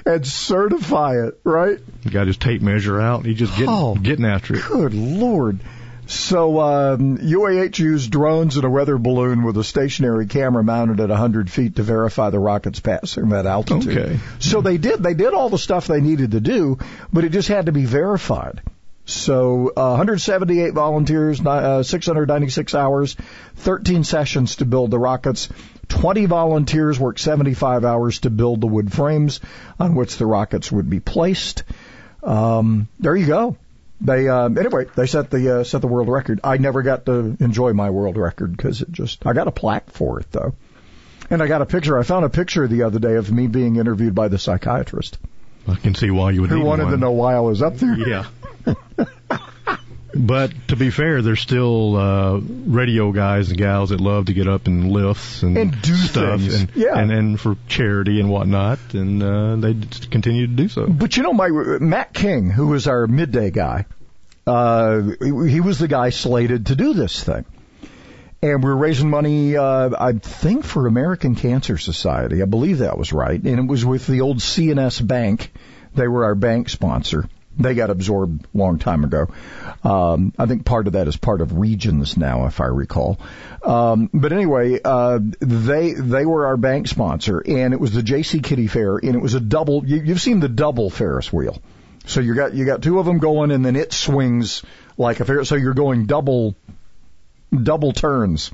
[0.05, 1.79] and certify it, right?
[2.09, 3.25] Got his tape measure out.
[3.25, 3.95] He just getting Oh.
[3.95, 4.63] getting after it.
[4.63, 5.59] Good Lord.
[6.07, 11.09] So, um, UAH used drones and a weather balloon with a stationary camera mounted at
[11.09, 13.97] 100 feet to verify the rockets passing that altitude.
[13.97, 14.19] Okay.
[14.39, 16.77] So they did, they did all the stuff they needed to do,
[17.11, 18.61] but it just had to be verified.
[19.05, 23.15] So, uh, 178 volunteers, uh, 696 hours,
[23.57, 25.49] 13 sessions to build the rockets.
[25.89, 29.39] 20 volunteers worked 75 hours to build the wood frames
[29.79, 31.63] on which the rockets would be placed.
[32.23, 33.57] Um, there you go.
[34.01, 34.85] They um, anyway.
[34.95, 36.41] They set the uh, set the world record.
[36.43, 39.25] I never got to enjoy my world record because it just.
[39.25, 40.53] I got a plaque for it though,
[41.29, 41.97] and I got a picture.
[41.97, 45.17] I found a picture the other day of me being interviewed by the psychiatrist
[45.67, 46.93] I can see why you would who wanted one.
[46.93, 47.97] to know why I was up there.
[47.97, 48.25] Yeah.
[50.17, 54.47] But to be fair, there's still uh, radio guys and gals that love to get
[54.47, 56.61] up in lifts and, And do stuff, things.
[56.61, 56.97] and Yeah.
[56.97, 59.73] and and for charity and whatnot, and uh, they
[60.09, 60.87] continue to do so.
[60.87, 63.85] But you know, my Matt King, who was our midday guy,
[64.47, 67.43] uh, he he was the guy slated to do this thing.
[68.41, 72.41] And we were raising money, uh, I think, for American Cancer Society.
[72.43, 73.41] I believe that was right.
[73.41, 75.51] And it was with the old CNS Bank.
[75.95, 77.27] They were our bank sponsor.
[77.57, 79.27] They got absorbed a long time ago.
[79.83, 83.19] Um, I think part of that is part of Regions now, if I recall.
[83.63, 88.43] Um, but anyway, uh, they they were our bank sponsor, and it was the JC
[88.43, 89.85] Kitty Fair, and it was a double.
[89.85, 91.61] You, you've seen the double Ferris wheel.
[92.05, 94.61] So you got you got two of them going, and then it swings
[94.97, 95.43] like a fair.
[95.43, 96.55] So you're going double
[97.51, 98.51] double turns.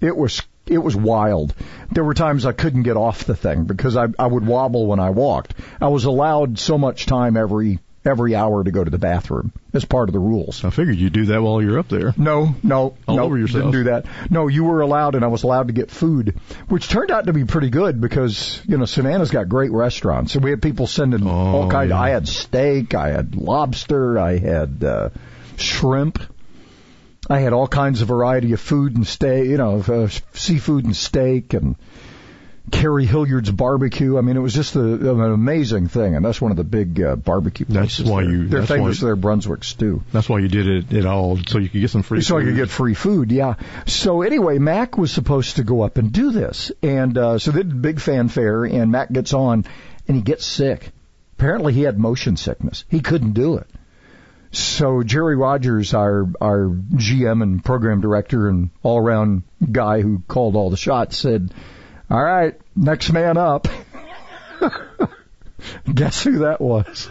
[0.00, 1.54] It was it was wild.
[1.90, 5.00] There were times I couldn't get off the thing because I I would wobble when
[5.00, 5.54] I walked.
[5.80, 9.84] I was allowed so much time every every hour to go to the bathroom as
[9.84, 10.64] part of the rules.
[10.64, 12.12] I figured you'd do that while you're up there.
[12.16, 13.62] No, no, All no, over yourself.
[13.64, 14.06] didn't do that.
[14.30, 16.34] No, you were allowed, and I was allowed to get food,
[16.68, 20.42] which turned out to be pretty good because you know Savannah's got great restaurants, and
[20.44, 21.90] we had people sending all kind.
[21.90, 22.00] yeah.
[22.00, 25.08] I had steak, I had lobster, I had uh,
[25.56, 26.20] shrimp.
[27.30, 30.94] I had all kinds of variety of food and steak, you know, uh, seafood and
[30.96, 31.76] steak and
[32.70, 34.16] Carrie Hilliard's barbecue.
[34.16, 37.00] I mean, it was just a, an amazing thing, and that's one of the big
[37.00, 37.66] uh, barbecue.
[37.68, 38.30] That's why there.
[38.30, 38.48] you.
[38.48, 40.04] They're that's famous for their Brunswick stew.
[40.12, 42.18] That's why you did it, at all, so you could get some free.
[42.18, 42.26] Food.
[42.26, 43.54] So I could get free food, yeah.
[43.86, 47.62] So anyway, Mac was supposed to go up and do this, and uh, so they
[47.62, 49.64] did big fanfare, and Mac gets on,
[50.06, 50.92] and he gets sick.
[51.38, 52.84] Apparently, he had motion sickness.
[52.88, 53.66] He couldn't do it.
[54.52, 60.56] So Jerry Rogers, our our GM and program director and all around guy who called
[60.56, 61.52] all the shots, said,
[62.12, 63.66] "All right, next man up."
[65.94, 67.08] Guess who that was?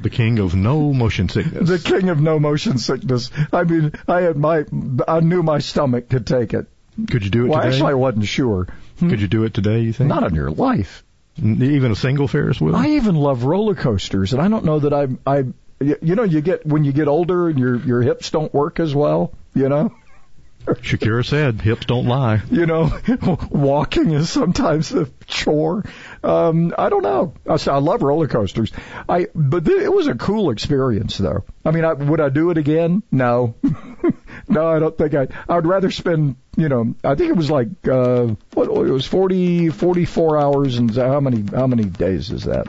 [0.00, 1.68] the king of no motion sickness.
[1.68, 3.30] The king of no motion sickness.
[3.52, 4.64] I mean, I had my,
[5.08, 6.66] I knew my stomach could take it.
[7.10, 7.74] Could you do it Well, today?
[7.74, 8.68] actually, I wasn't sure.
[8.98, 9.10] Hmm.
[9.10, 9.80] Could you do it today?
[9.80, 10.08] You think?
[10.08, 11.02] Not on your life.
[11.42, 12.76] Even a single Ferris wheel.
[12.76, 15.44] I even love roller coasters, and I don't know that I, I,
[15.80, 18.94] you know, you get when you get older and your your hips don't work as
[18.94, 19.32] well.
[19.54, 19.92] You know,
[20.66, 22.90] Shakira said, "Hips don't lie." you know,
[23.50, 25.84] walking is sometimes a chore.
[26.22, 27.34] Um, I don't know.
[27.48, 28.72] I, I love roller coasters.
[29.08, 31.44] I, but th- it was a cool experience, though.
[31.64, 33.02] I mean, I, would I do it again?
[33.10, 33.54] No,
[34.48, 35.28] no, I don't think I.
[35.48, 39.06] I would rather spend, you know, I think it was like, uh, what it was
[39.06, 42.66] 40, 44 hours, and how many, how many days is that?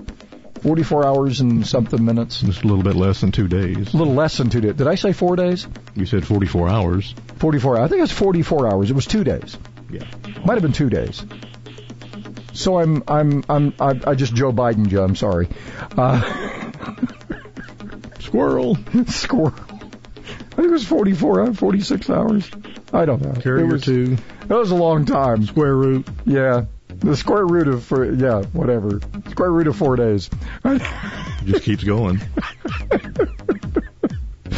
[0.66, 2.42] 44 hours and something minutes.
[2.42, 3.94] Just a little bit less than two days.
[3.94, 4.74] A little less than two days.
[4.74, 5.68] Did I say four days?
[5.94, 7.14] You said 44 hours.
[7.38, 8.90] 44 I think it was 44 hours.
[8.90, 9.56] It was two days.
[9.92, 10.06] Yeah.
[10.44, 11.24] Might have been two days.
[12.54, 15.04] So I'm I'm I'm I, I just Joe Biden Joe.
[15.04, 15.50] I'm sorry.
[15.96, 16.20] Uh,
[18.22, 18.76] Squirrel.
[19.08, 19.54] squirrel.
[19.54, 22.50] I think it was 44 hours, 46 hours.
[22.92, 23.40] I don't know.
[23.40, 24.18] Carry it was, two.
[24.48, 25.46] That was a long time.
[25.46, 26.08] Square root.
[26.26, 26.66] Yeah.
[27.06, 29.00] The square root of for yeah whatever
[29.30, 30.28] square root of four days.
[31.46, 32.20] Just keeps going.
[32.92, 32.98] I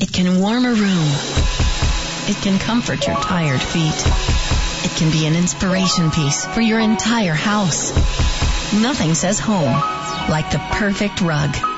[0.00, 1.08] It can warm a room.
[2.28, 4.00] It can comfort your tired feet.
[4.84, 7.92] It can be an inspiration piece for your entire house.
[8.72, 9.72] Nothing says home
[10.28, 11.77] like the perfect rug.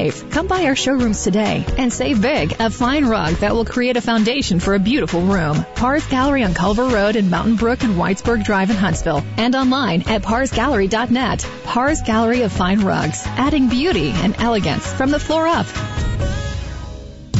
[0.09, 2.55] Come by our showrooms today and save big.
[2.59, 5.63] A fine rug that will create a foundation for a beautiful room.
[5.75, 9.23] Pars Gallery on Culver Road in Mountain Brook and Whitesburg Drive in Huntsville.
[9.37, 11.47] And online at parsgallery.net.
[11.63, 15.67] Pars Gallery of Fine Rugs, adding beauty and elegance from the floor up.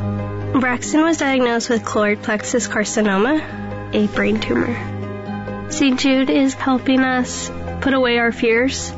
[0.00, 5.70] Braxton was diagnosed with choroid plexus carcinoma, a brain tumor.
[5.70, 6.00] St.
[6.00, 8.92] Jude is helping us put away our fears.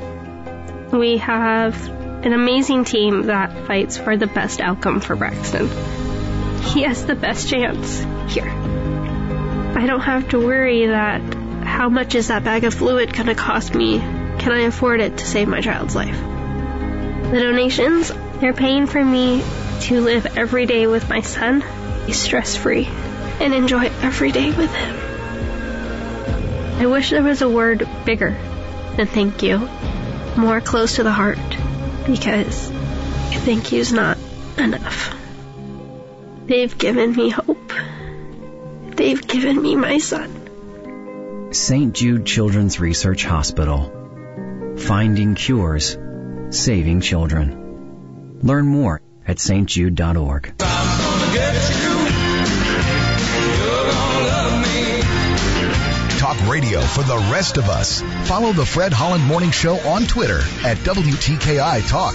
[0.92, 5.68] We have an amazing team that fights for the best outcome for Braxton.
[6.62, 7.98] He has the best chance
[8.32, 8.48] here.
[8.48, 11.20] I don't have to worry that
[11.64, 13.98] how much is that bag of fluid going to cost me?
[13.98, 16.16] Can I afford it to save my child's life?
[16.16, 19.40] The donations, they're paying for me
[19.82, 21.64] to live every day with my son,
[22.06, 22.88] be stress free,
[23.38, 24.96] and enjoy every day with him.
[26.80, 28.36] I wish there was a word bigger
[28.96, 29.68] than thank you,
[30.36, 31.38] more close to the heart,
[32.04, 32.68] because
[33.44, 34.18] thank you's not
[34.58, 35.14] enough.
[36.46, 37.72] They've given me hope.
[38.96, 41.52] They've given me my son.
[41.52, 41.94] St.
[41.94, 44.74] Jude Children's Research Hospital.
[44.78, 45.96] Finding cures,
[46.50, 47.61] saving children.
[48.42, 50.54] Learn more at stjude.org.
[56.18, 58.02] Talk radio for the rest of us.
[58.28, 62.14] Follow the Fred Holland Morning Show on Twitter at WTKI Talk.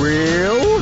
[0.00, 0.80] Well,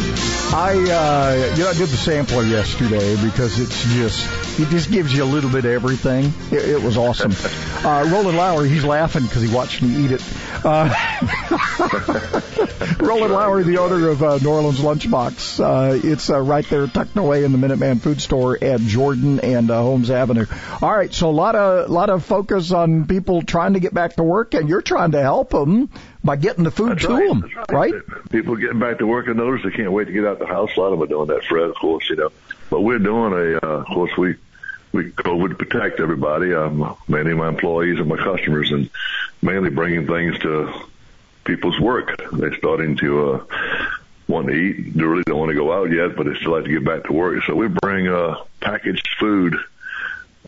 [0.55, 5.15] I uh, you know I did the sampler yesterday because it's just it just gives
[5.15, 6.33] you a little bit of everything.
[6.51, 7.33] It, it was awesome.
[7.83, 10.23] Uh, Roland Lowry, he's laughing because he watched me eat it.
[10.65, 10.89] Uh,
[12.99, 15.61] Roland Lowry, the owner of uh, New Orleans Lunchbox.
[15.61, 19.71] Uh, it's uh, right there tucked away in the Minuteman Food Store at Jordan and
[19.71, 20.47] uh, Holmes Avenue.
[20.81, 24.17] All right, so a lot of lot of focus on people trying to get back
[24.17, 25.91] to work, and you're trying to help them
[26.25, 27.29] by getting the food That's to right.
[27.29, 27.95] them, That's right?
[28.31, 30.47] People getting back to work and notice they can't wait to get out of the
[30.47, 30.71] house.
[30.77, 32.31] A lot of them are doing that, Fred, of course, you know.
[32.71, 34.37] But we're doing a, uh, of course, we
[34.93, 38.91] we COVID to protect everybody, um, of my employees and my customers, and
[39.41, 40.73] mainly bringing things to
[41.45, 42.21] people's work.
[42.33, 43.45] They're starting to uh,
[44.29, 44.95] want to eat.
[44.95, 47.05] They really don't want to go out yet, but they still have to get back
[47.05, 47.43] to work.
[47.45, 49.57] So we bring uh, packaged food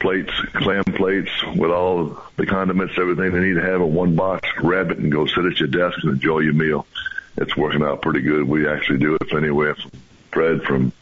[0.00, 4.48] plates, clam plates with all the condiments, everything they need to have in one box.
[4.56, 6.86] Grab it and go sit at your desk and enjoy your meal.
[7.36, 8.44] It's working out pretty good.
[8.44, 9.90] We actually do it anywhere from
[10.32, 10.92] Fred from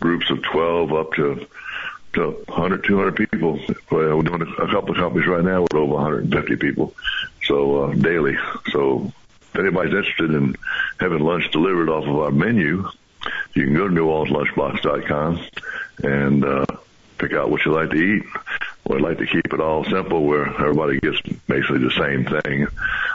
[0.00, 1.46] groups of 12 up to
[2.14, 3.58] to 100, 200 people.
[3.90, 6.94] We're doing a couple of companies right now with over 150 people,
[7.42, 8.36] so uh, daily.
[8.70, 9.12] So
[9.54, 10.56] if anybody's interested in
[10.98, 12.88] having lunch delivered off of our menu,
[13.54, 15.40] you can go to NewOrleansLunchbox.com
[16.02, 16.66] and uh,
[17.18, 18.24] pick out what you like to eat.
[18.88, 22.66] We'd like to keep it all simple where everybody gets basically the same thing.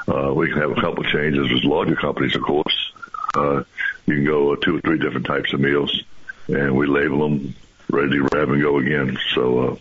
[0.08, 2.94] Uh, we can have a couple changes with larger companies, of course.
[3.36, 3.64] Uh,
[4.06, 6.04] you can go two or three different types of meals
[6.48, 7.54] and we label them
[7.92, 9.18] ready to grab and go again.
[9.36, 9.76] So, uh,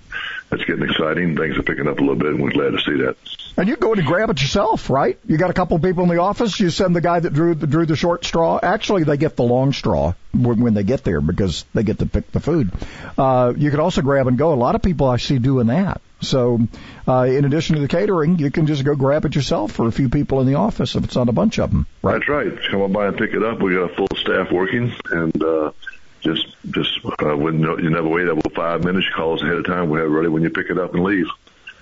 [0.50, 1.36] that's getting exciting.
[1.36, 3.16] Things are picking up a little bit and we're glad to see that.
[3.58, 5.18] And you go and grab it yourself, right?
[5.26, 6.60] You got a couple people in the office.
[6.60, 8.60] You send the guy that drew the, drew the short straw.
[8.62, 12.06] Actually, they get the long straw when, when they get there because they get to
[12.06, 12.70] pick the food.
[13.18, 14.52] Uh, you can also grab and go.
[14.52, 16.00] A lot of people I see doing that.
[16.20, 16.60] So,
[17.08, 19.92] uh, in addition to the catering, you can just go grab it yourself for a
[19.92, 21.88] few people in the office if it's not a bunch of them.
[22.00, 22.12] Right?
[22.12, 22.52] That's right.
[22.70, 23.60] Come on by and pick it up.
[23.60, 25.72] We got a full staff working and, uh,
[26.20, 29.66] just, just, uh, when you never wait about five minutes, you call us ahead of
[29.66, 29.90] time.
[29.90, 31.26] We have it ready when you pick it up and leave.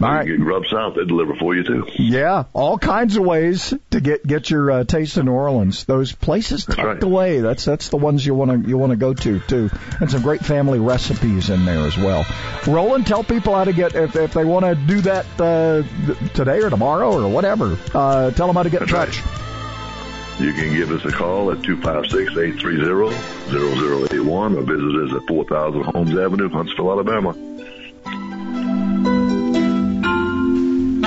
[0.01, 0.26] All right.
[0.26, 1.86] You get Grub South, they deliver for you too.
[1.94, 5.84] Yeah, all kinds of ways to get get your uh, taste of New Orleans.
[5.84, 7.03] Those places tucked right.
[7.03, 7.40] away.
[7.40, 10.20] That's that's the ones you want to you want to go to too, and some
[10.20, 12.26] great family recipes in there as well.
[12.66, 15.82] Roland, tell people how to get if if they want to do that uh,
[16.34, 17.78] today or tomorrow or whatever.
[17.94, 19.22] Uh, tell them how to get in touch.
[20.38, 26.51] You can give us a call at 256-830-0081 or visit us at 4000 Holmes Avenue,
[26.51, 27.34] Huntsville, Alabama.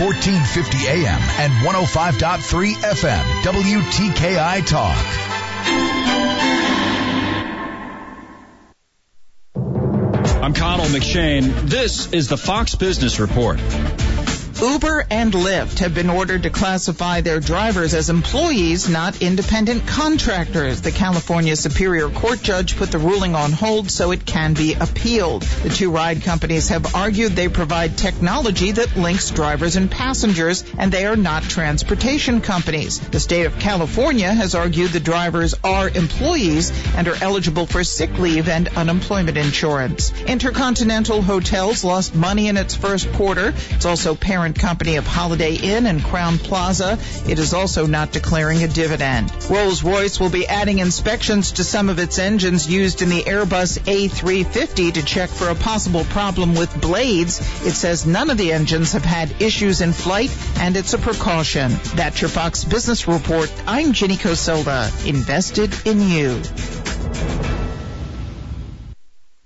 [0.00, 3.22] 1450 AM and 105.3 FM.
[3.42, 4.96] WTKI Talk.
[10.42, 11.44] I'm Connell McShane.
[11.62, 13.60] This is the Fox Business Report.
[14.60, 20.80] Uber and Lyft have been ordered to classify their drivers as employees, not independent contractors.
[20.80, 25.42] The California Superior Court judge put the ruling on hold so it can be appealed.
[25.42, 30.92] The two ride companies have argued they provide technology that links drivers and passengers, and
[30.92, 33.00] they are not transportation companies.
[33.00, 38.18] The state of California has argued the drivers are employees and are eligible for sick
[38.18, 40.12] leave and unemployment insurance.
[40.22, 43.52] Intercontinental Hotels lost money in its first quarter.
[43.70, 46.98] It's also parent parent company of Holiday Inn and Crowne Plaza.
[47.26, 49.32] It is also not declaring a dividend.
[49.48, 54.92] Rolls-Royce will be adding inspections to some of its engines used in the Airbus A350
[54.92, 57.40] to check for a possible problem with blades.
[57.66, 61.72] It says none of the engines have had issues in flight and it's a precaution.
[61.94, 63.50] That's your Fox Business Report.
[63.66, 67.53] I'm Ginny Cosola, invested in you.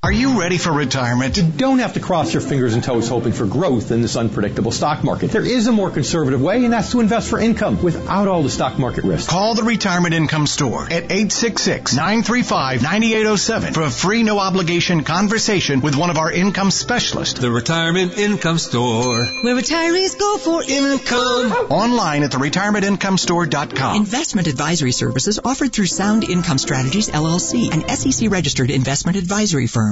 [0.00, 1.36] Are you ready for retirement?
[1.36, 4.70] You don't have to cross your fingers and toes hoping for growth in this unpredictable
[4.70, 5.32] stock market.
[5.32, 8.48] There is a more conservative way, and that's to invest for income without all the
[8.48, 9.28] stock market risk.
[9.28, 16.10] Call the Retirement Income Store at 866-935-9807 for a free no obligation conversation with one
[16.10, 17.40] of our income specialists.
[17.40, 19.26] The Retirement Income Store.
[19.26, 21.50] Where retirees go for income.
[21.72, 23.96] Online at theretirementincomestore.com.
[23.96, 29.88] Investment advisory services offered through Sound Income Strategies LLC, an SEC registered investment advisory firm.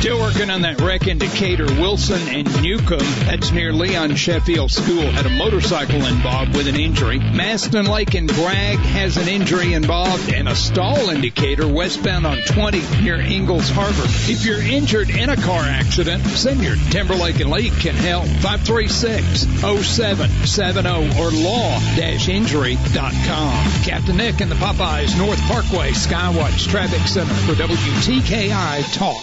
[0.00, 1.66] Still working on that wreck indicator.
[1.66, 7.18] Wilson and Newcomb, that's near Leon Sheffield School, had a motorcycle involved with an injury.
[7.18, 12.82] Mastin Lake and Bragg has an injury involved and a stall indicator westbound on 20
[13.02, 14.04] near Ingalls Harbor.
[14.06, 18.24] If you're injured in a car accident, Siniard Timberlake and League can help.
[18.24, 23.82] 536-0770 or law-injury.com.
[23.82, 29.22] Captain Nick and the Popeyes North Parkway Skywatch Traffic Center for WTKI Talk.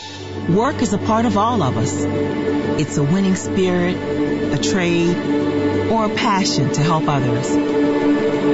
[0.50, 1.94] Work is a part of all of us.
[2.80, 5.18] It's a winning spirit, a trade,
[5.92, 7.52] or a passion to help others.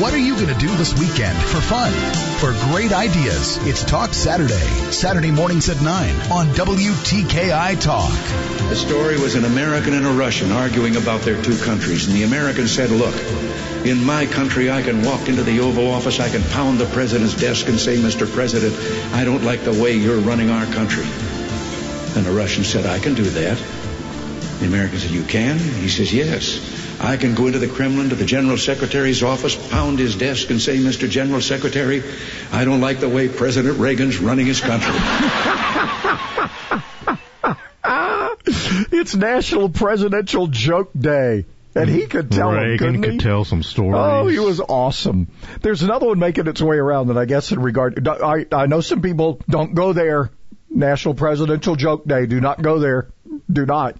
[0.00, 1.92] What are you going to do this weekend for fun?
[2.40, 4.54] For great ideas, it's Talk Saturday,
[4.90, 8.10] Saturday mornings at 9 on WTKI Talk.
[8.70, 12.22] The story was an American and a Russian arguing about their two countries, and the
[12.22, 13.14] American said, Look,
[13.84, 17.34] in my country, I can walk into the Oval Office, I can pound the president's
[17.34, 18.30] desk and say, Mr.
[18.30, 18.74] President,
[19.14, 21.06] I don't like the way you're running our country.
[22.16, 23.58] And the Russian said, I can do that.
[24.58, 25.58] The American said, You can?
[25.58, 26.78] He says, Yes.
[27.00, 30.60] I can go into the Kremlin to the General Secretary's office, pound his desk, and
[30.60, 31.08] say, Mr.
[31.08, 32.02] General Secretary,
[32.52, 34.92] I don't like the way President Reagan's running his country.
[38.92, 41.46] it's National Presidential Joke Day.
[41.74, 43.18] And he could tell Reagan could he?
[43.18, 43.94] tell some stories.
[43.96, 45.28] Oh, he was awesome.
[45.62, 48.08] There's another one making its way around that I guess in regard.
[48.08, 50.30] I I know some people don't go there.
[50.72, 52.26] National Presidential Joke Day.
[52.26, 53.10] Do not go there.
[53.50, 53.96] Do not.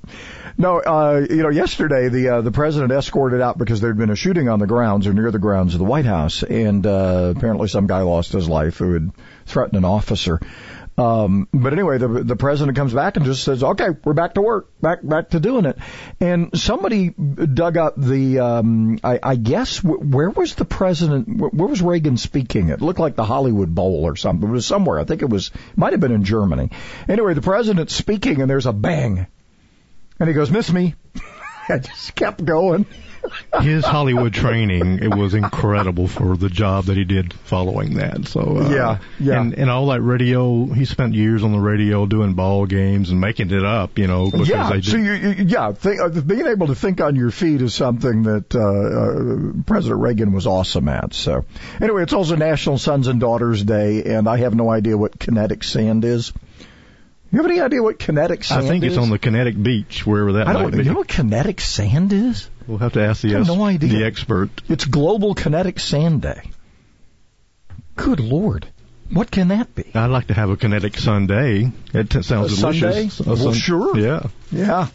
[0.57, 4.16] No, uh, you know, yesterday the uh, the president escorted out because there'd been a
[4.16, 7.66] shooting on the grounds or near the grounds of the White House, and uh, apparently
[7.68, 9.11] some guy lost his life who had
[9.47, 10.41] threatened an officer.
[11.01, 14.42] Um, but anyway, the the president comes back and just says, "Okay, we're back to
[14.42, 15.78] work, back back to doing it."
[16.20, 21.38] And somebody dug up the, um, I, I guess, where was the president?
[21.55, 22.68] Where was Reagan speaking?
[22.68, 24.46] It looked like the Hollywood Bowl or something.
[24.46, 24.98] It was somewhere.
[24.98, 26.68] I think it was, might have been in Germany.
[27.09, 29.26] Anyway, the president's speaking, and there's a bang,
[30.18, 30.96] and he goes, "Miss me."
[31.71, 32.87] I just kept going.
[33.61, 38.27] His Hollywood training, it was incredible for the job that he did following that.
[38.29, 40.64] So uh, yeah, yeah, and, and all that radio.
[40.66, 43.99] He spent years on the radio doing ball games and making it up.
[43.99, 44.81] You know, because yeah.
[44.81, 48.23] so you, you yeah, think, uh, being able to think on your feet is something
[48.23, 51.12] that uh, uh, President Reagan was awesome at.
[51.12, 51.45] So
[51.81, 55.62] anyway, it's also National Sons and Daughters Day, and I have no idea what kinetic
[55.62, 56.33] sand is.
[57.33, 58.93] You have any idea what kinetic sand I think is?
[58.95, 60.70] it's on the kinetic beach, wherever that I might don't.
[60.72, 60.78] be.
[60.78, 62.51] You know what kinetic sand is?
[62.66, 63.89] We'll have to ask the, have no idea.
[63.91, 64.51] the expert.
[64.68, 66.51] It's Global Kinetic Sand Day.
[67.97, 68.66] Good lord,
[69.11, 69.91] what can that be?
[69.95, 71.70] I'd like to have a kinetic Sunday.
[71.93, 73.14] It t- sounds A delicious.
[73.14, 73.43] Sunday?
[73.45, 73.97] Well, sure.
[73.99, 74.26] Yeah.
[74.51, 74.89] Yeah.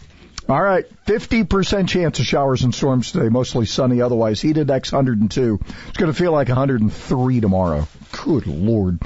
[0.48, 5.60] All right, 50% chance of showers and storms today, mostly sunny, otherwise heat index 102.
[5.88, 7.88] It's going to feel like 103 tomorrow.
[8.12, 9.00] Good lord.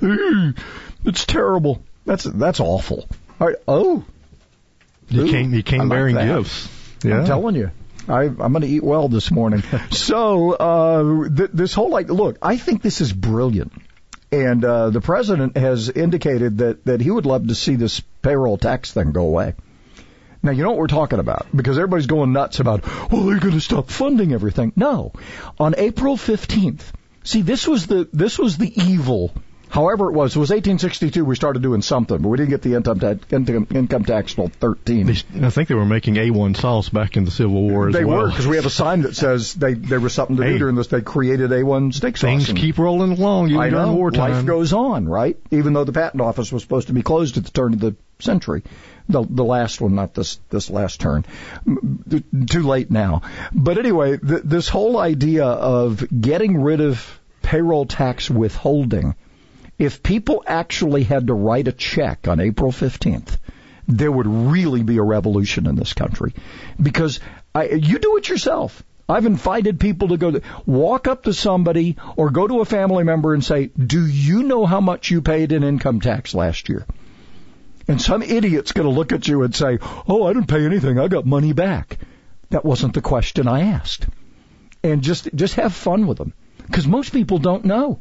[0.00, 1.82] It's terrible.
[2.06, 3.06] That's that's awful.
[3.40, 3.56] All right.
[3.68, 4.04] Oh.
[5.08, 6.26] You Ooh, came, you came like bearing that.
[6.26, 6.68] gifts.
[7.04, 7.18] Yeah.
[7.18, 7.70] I'm telling you.
[8.08, 9.62] I, I'm going to eat well this morning.
[9.90, 13.72] so uh, th- this whole like, look, I think this is brilliant,
[14.30, 18.58] and uh, the president has indicated that that he would love to see this payroll
[18.58, 19.54] tax thing go away.
[20.42, 23.54] Now you know what we're talking about because everybody's going nuts about, well, they're going
[23.54, 24.72] to stop funding everything.
[24.76, 25.12] No,
[25.58, 26.82] on April 15th.
[27.24, 29.32] See, this was the this was the evil.
[29.68, 31.24] However, it was it was 1862.
[31.24, 34.48] We started doing something, but we didn't get the income tax income, income tax till
[34.48, 35.10] 13.
[35.42, 38.22] I think they were making A1 sauce back in the Civil War as They well.
[38.22, 40.52] were because we have a sign that says they there was something to Hey.
[40.52, 40.86] do during this.
[40.86, 42.28] They created A1 steak sauce.
[42.30, 43.92] Things and- keep rolling along I know.
[43.94, 44.32] wartime.
[44.32, 45.36] Life goes on, right?
[45.50, 47.96] Even though the patent office was supposed to be closed at the turn of the
[48.20, 48.62] century,
[49.08, 51.24] the the last one, not this this last turn.
[51.66, 53.22] Mm, too late now.
[53.52, 59.14] But anyway, th- this whole idea of getting rid of payroll tax withholding.
[59.78, 63.36] If people actually had to write a check on April 15th,
[63.86, 66.32] there would really be a revolution in this country.
[66.80, 67.20] Because
[67.54, 68.82] I, you do it yourself.
[69.08, 73.04] I've invited people to go to, walk up to somebody or go to a family
[73.04, 76.86] member and say, do you know how much you paid in income tax last year?
[77.86, 80.98] And some idiot's going to look at you and say, oh, I didn't pay anything.
[80.98, 81.98] I got money back.
[82.50, 84.06] That wasn't the question I asked.
[84.82, 86.32] And just, just have fun with them.
[86.66, 88.00] Because most people don't know.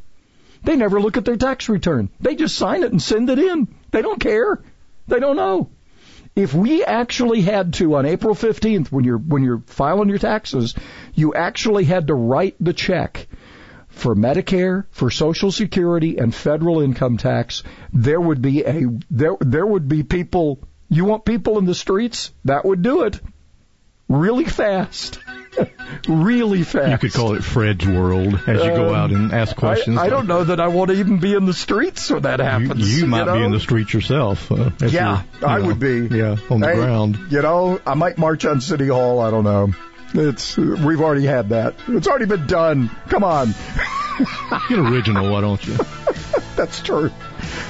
[0.66, 2.10] They never look at their tax return.
[2.20, 3.68] They just sign it and send it in.
[3.92, 4.62] They don't care.
[5.08, 5.70] They don't know.
[6.36, 10.76] If we actually had to on April 15th when you're when you're filing your taxes,
[11.14, 13.28] you actually had to write the check
[13.88, 17.64] for Medicare, for Social Security and federal income tax,
[17.94, 20.60] there would be a there there would be people
[20.90, 22.32] you want people in the streets?
[22.44, 23.20] That would do it.
[24.08, 25.20] Really fast.
[26.08, 26.92] Really fast.
[27.04, 29.98] You could call it Fred's World as you go Um, out and ask questions.
[29.98, 32.40] I, I don't know that I want to even be in the streets when that
[32.40, 33.00] happens.
[33.00, 33.36] you might know?
[33.38, 34.52] be in the streets yourself.
[34.52, 36.08] Uh, Yeah, you I know, would be.
[36.16, 37.18] Yeah, on the ground.
[37.30, 39.20] You know, I might march on City Hall.
[39.20, 39.74] I don't know.
[40.14, 41.76] It's we've already had that.
[41.88, 42.90] It's already been done.
[43.10, 43.48] Come on.
[44.70, 45.76] Get original, why don't you?
[46.56, 47.12] That's true.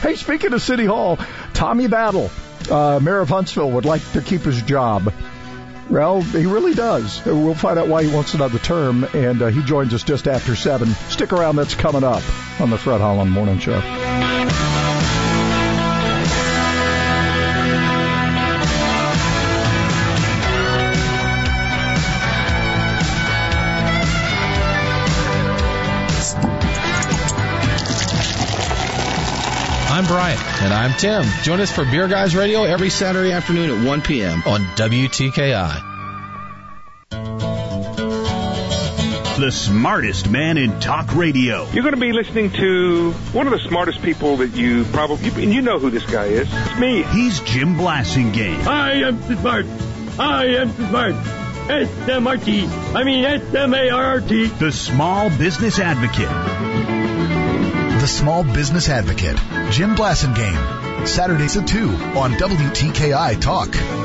[0.02, 1.18] Hey, speaking of City Hall,
[1.54, 2.30] Tommy Battle,
[2.70, 5.12] uh, Mayor of Huntsville, would like to keep his job.
[5.90, 7.24] Well, he really does.
[7.26, 10.56] We'll find out why he wants another term, and uh, he joins us just after
[10.56, 10.88] 7.
[11.10, 12.24] Stick around, that's coming up
[12.60, 13.80] on the Fred Holland Morning Show.
[30.06, 30.38] I'm Brian.
[30.62, 31.24] And I'm Tim.
[31.42, 34.44] Join us for Beer Guys Radio every Saturday afternoon at 1 p.m.
[34.46, 35.82] on WTKI.
[39.40, 41.68] The smartest man in talk radio.
[41.72, 45.52] You're going to be listening to one of the smartest people that you probably, and
[45.52, 46.48] you know who this guy is.
[46.52, 47.02] It's me.
[47.02, 48.64] He's Jim Blasingame.
[48.68, 49.66] I am the smart.
[50.20, 51.16] I am the smart.
[51.68, 52.68] S-M-R-T.
[52.94, 54.46] I mean S-M-A-R-R-T.
[54.46, 56.86] The small business advocate.
[58.06, 59.36] The Small Business Advocate,
[59.72, 61.08] Jim Blasingame.
[61.08, 64.05] Saturdays at 2 on WTKI Talk.